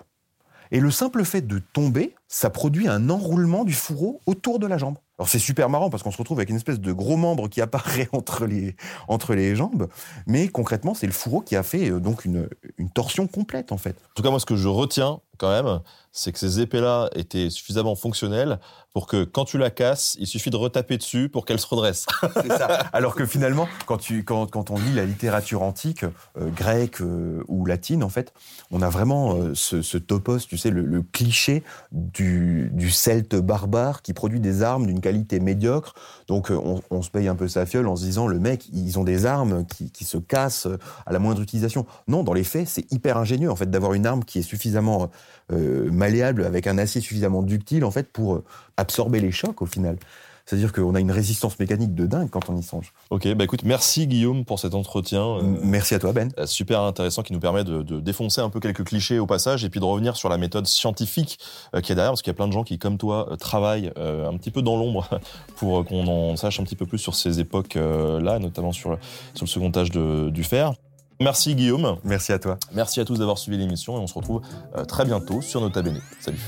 Et 0.72 0.80
le 0.80 0.90
simple 0.90 1.24
fait 1.24 1.42
de 1.42 1.60
tomber, 1.60 2.16
ça 2.26 2.50
produit 2.50 2.88
un 2.88 3.10
enroulement 3.10 3.62
du 3.62 3.74
fourreau 3.74 4.20
autour 4.26 4.58
de 4.58 4.66
la 4.66 4.76
jambe. 4.76 4.96
Alors 5.20 5.28
c'est 5.28 5.38
super 5.38 5.70
marrant 5.70 5.88
parce 5.88 6.02
qu'on 6.02 6.10
se 6.10 6.18
retrouve 6.18 6.40
avec 6.40 6.50
une 6.50 6.56
espèce 6.56 6.80
de 6.80 6.92
gros 6.92 7.16
membre 7.16 7.46
qui 7.46 7.60
apparaît 7.60 8.08
entre 8.12 8.46
les, 8.46 8.74
entre 9.06 9.34
les 9.34 9.54
jambes, 9.54 9.86
mais 10.26 10.48
concrètement 10.48 10.94
c'est 10.94 11.06
le 11.06 11.12
fourreau 11.12 11.42
qui 11.42 11.54
a 11.54 11.62
fait 11.62 11.90
euh, 11.90 12.00
donc 12.00 12.24
une, 12.24 12.48
une 12.76 12.90
torsion 12.90 13.28
complète 13.28 13.70
en 13.70 13.76
fait. 13.76 13.90
En 13.90 14.14
tout 14.16 14.22
cas, 14.24 14.30
moi, 14.30 14.40
ce 14.40 14.46
que 14.46 14.56
je 14.56 14.66
retiens 14.66 15.20
quand 15.42 15.50
même, 15.50 15.80
c'est 16.12 16.30
que 16.30 16.38
ces 16.38 16.60
épées-là 16.60 17.10
étaient 17.16 17.50
suffisamment 17.50 17.96
fonctionnelles 17.96 18.60
pour 18.92 19.06
que 19.06 19.24
quand 19.24 19.46
tu 19.46 19.56
la 19.56 19.70
casses, 19.70 20.16
il 20.20 20.26
suffit 20.26 20.50
de 20.50 20.56
retaper 20.56 20.98
dessus 20.98 21.30
pour 21.30 21.46
qu'elle 21.46 21.58
se 21.58 21.66
redresse. 21.66 22.04
Alors 22.92 23.14
que 23.14 23.24
finalement, 23.24 23.66
quand, 23.86 23.96
tu, 23.96 24.22
quand, 24.22 24.46
quand 24.46 24.70
on 24.70 24.76
lit 24.76 24.92
la 24.94 25.06
littérature 25.06 25.62
antique, 25.62 26.04
euh, 26.04 26.50
grecque 26.54 27.00
euh, 27.00 27.42
ou 27.48 27.64
latine, 27.64 28.04
en 28.04 28.10
fait, 28.10 28.34
on 28.70 28.82
a 28.82 28.90
vraiment 28.90 29.34
euh, 29.34 29.54
ce, 29.54 29.96
topos, 29.96 30.40
tu 30.40 30.58
sais, 30.58 30.70
le, 30.70 31.02
cliché 31.02 31.62
du, 31.90 32.70
celte 32.90 33.34
barbare 33.34 34.02
qui 34.02 34.12
produit 34.12 34.40
des 34.40 34.62
armes 34.62 34.86
d'une 34.86 35.00
qualité 35.00 35.40
médiocre. 35.40 35.94
Donc 36.28 36.50
on, 36.50 37.02
se 37.02 37.10
paye 37.10 37.28
un 37.28 37.34
peu 37.34 37.48
sa 37.48 37.64
fiole 37.64 37.88
en 37.88 37.96
se 37.96 38.04
disant, 38.04 38.28
le 38.28 38.38
mec, 38.38 38.68
ils 38.72 38.98
ont 38.98 39.04
des 39.04 39.24
armes 39.24 39.64
qui, 39.66 39.90
qui 39.90 40.04
se 40.04 40.18
cassent 40.18 40.68
à 41.06 41.12
la 41.12 41.18
moindre 41.18 41.40
utilisation. 41.40 41.86
Non, 42.06 42.22
dans 42.22 42.34
les 42.34 42.44
faits, 42.44 42.68
c'est 42.68 42.92
hyper 42.92 43.16
ingénieux, 43.16 43.50
en 43.50 43.56
fait, 43.56 43.70
d'avoir 43.70 43.94
une 43.94 44.06
arme 44.06 44.22
qui 44.22 44.38
est 44.38 44.42
suffisamment 44.42 45.10
euh, 45.52 45.90
malléable, 45.90 46.44
avec 46.44 46.66
un 46.66 46.78
acier 46.78 47.00
suffisamment 47.00 47.42
ductile, 47.42 47.84
en 47.84 47.90
fait, 47.90 48.08
pour 48.12 48.34
euh, 48.34 48.44
absorber 48.76 49.20
les 49.20 49.30
chocs, 49.32 49.60
au 49.62 49.66
final. 49.66 49.96
C'est-à-dire 50.44 50.72
qu'on 50.72 50.96
a 50.96 51.00
une 51.00 51.12
résistance 51.12 51.56
mécanique 51.60 51.94
de 51.94 52.04
dingue 52.04 52.28
quand 52.28 52.50
on 52.50 52.56
y 52.56 52.64
songe. 52.64 52.92
ok, 53.10 53.32
bah 53.34 53.44
écoute, 53.44 53.62
merci 53.62 54.08
Guillaume 54.08 54.44
pour 54.44 54.58
cet 54.58 54.74
entretien. 54.74 55.22
euh, 55.24 55.40
Merci 55.62 55.94
à 55.94 56.00
toi, 56.00 56.12
Ben. 56.12 56.30
euh, 56.36 56.46
super 56.46 56.80
intéressant 56.80 57.22
qui 57.22 57.32
nous 57.32 57.38
permet 57.38 57.62
de, 57.62 57.82
de 57.82 58.00
défoncer 58.00 58.40
un 58.40 58.50
peu 58.50 58.58
quelques 58.58 58.82
clichés 58.82 59.20
au 59.20 59.26
passage 59.26 59.64
et 59.64 59.70
puis 59.70 59.78
de 59.78 59.84
revenir 59.84 60.16
sur 60.16 60.28
la 60.28 60.38
méthode 60.38 60.66
scientifique 60.66 61.38
euh, 61.76 61.80
qui 61.80 61.92
est 61.92 61.94
derrière 61.94 62.10
parce 62.10 62.22
qu'il 62.22 62.32
y 62.32 62.34
a 62.34 62.36
plein 62.36 62.48
de 62.48 62.52
gens 62.52 62.64
qui 62.64 62.76
comme 62.80 62.98
toi 62.98 63.28
euh, 63.30 63.36
travaillent 63.36 63.92
un 63.96 64.36
petit 64.36 64.50
peu 64.50 64.62
dans 64.62 64.76
l'ombre 64.76 65.08
pour 65.56 65.84
qu'on 65.84 66.08
en 66.08 66.34
sache 66.36 66.58
un 66.58 66.64
petit 66.64 66.76
peu 66.76 66.86
plus 66.86 66.98
sur 66.98 67.14
ces 67.14 67.38
époques 67.38 67.76
euh, 67.76 68.20
là 68.20 68.40
notamment 68.40 68.72
sur, 68.72 68.98
sur 69.34 69.44
le 69.44 69.48
second 69.48 69.70
âge 69.76 69.92
de- 69.92 70.28
du 70.28 70.42
fer. 70.42 70.72
Merci 71.22 71.54
Guillaume, 71.54 71.98
Merci 72.04 72.32
à 72.32 72.38
toi. 72.38 72.58
merci 72.72 72.98
à 73.00 73.04
tous 73.04 73.16
d'avoir 73.18 73.38
suivi 73.38 73.56
l'émission 73.56 73.96
et 73.96 74.00
on 74.00 74.06
se 74.06 74.14
retrouve 74.14 74.42
euh, 74.76 74.84
très 74.84 75.04
bientôt 75.04 75.40
sur 75.40 75.60
Nota 75.60 75.80
Bene. 75.82 76.00
Salut. 76.20 76.40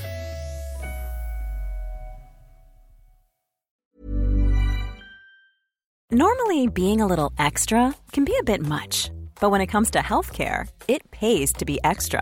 Normally, 6.11 6.67
being 6.67 7.01
a 7.01 7.07
little 7.07 7.31
extra 7.37 7.93
can 8.11 8.23
be 8.25 8.35
a 8.39 8.43
bit 8.43 8.61
much, 8.61 9.09
but 9.41 9.49
when 9.51 9.61
it 9.61 9.67
comes 9.67 9.89
to 9.91 9.99
healthcare, 9.99 10.67
it 10.87 11.09
pays 11.11 11.51
to 11.53 11.65
be 11.65 11.79
extra. 11.83 12.21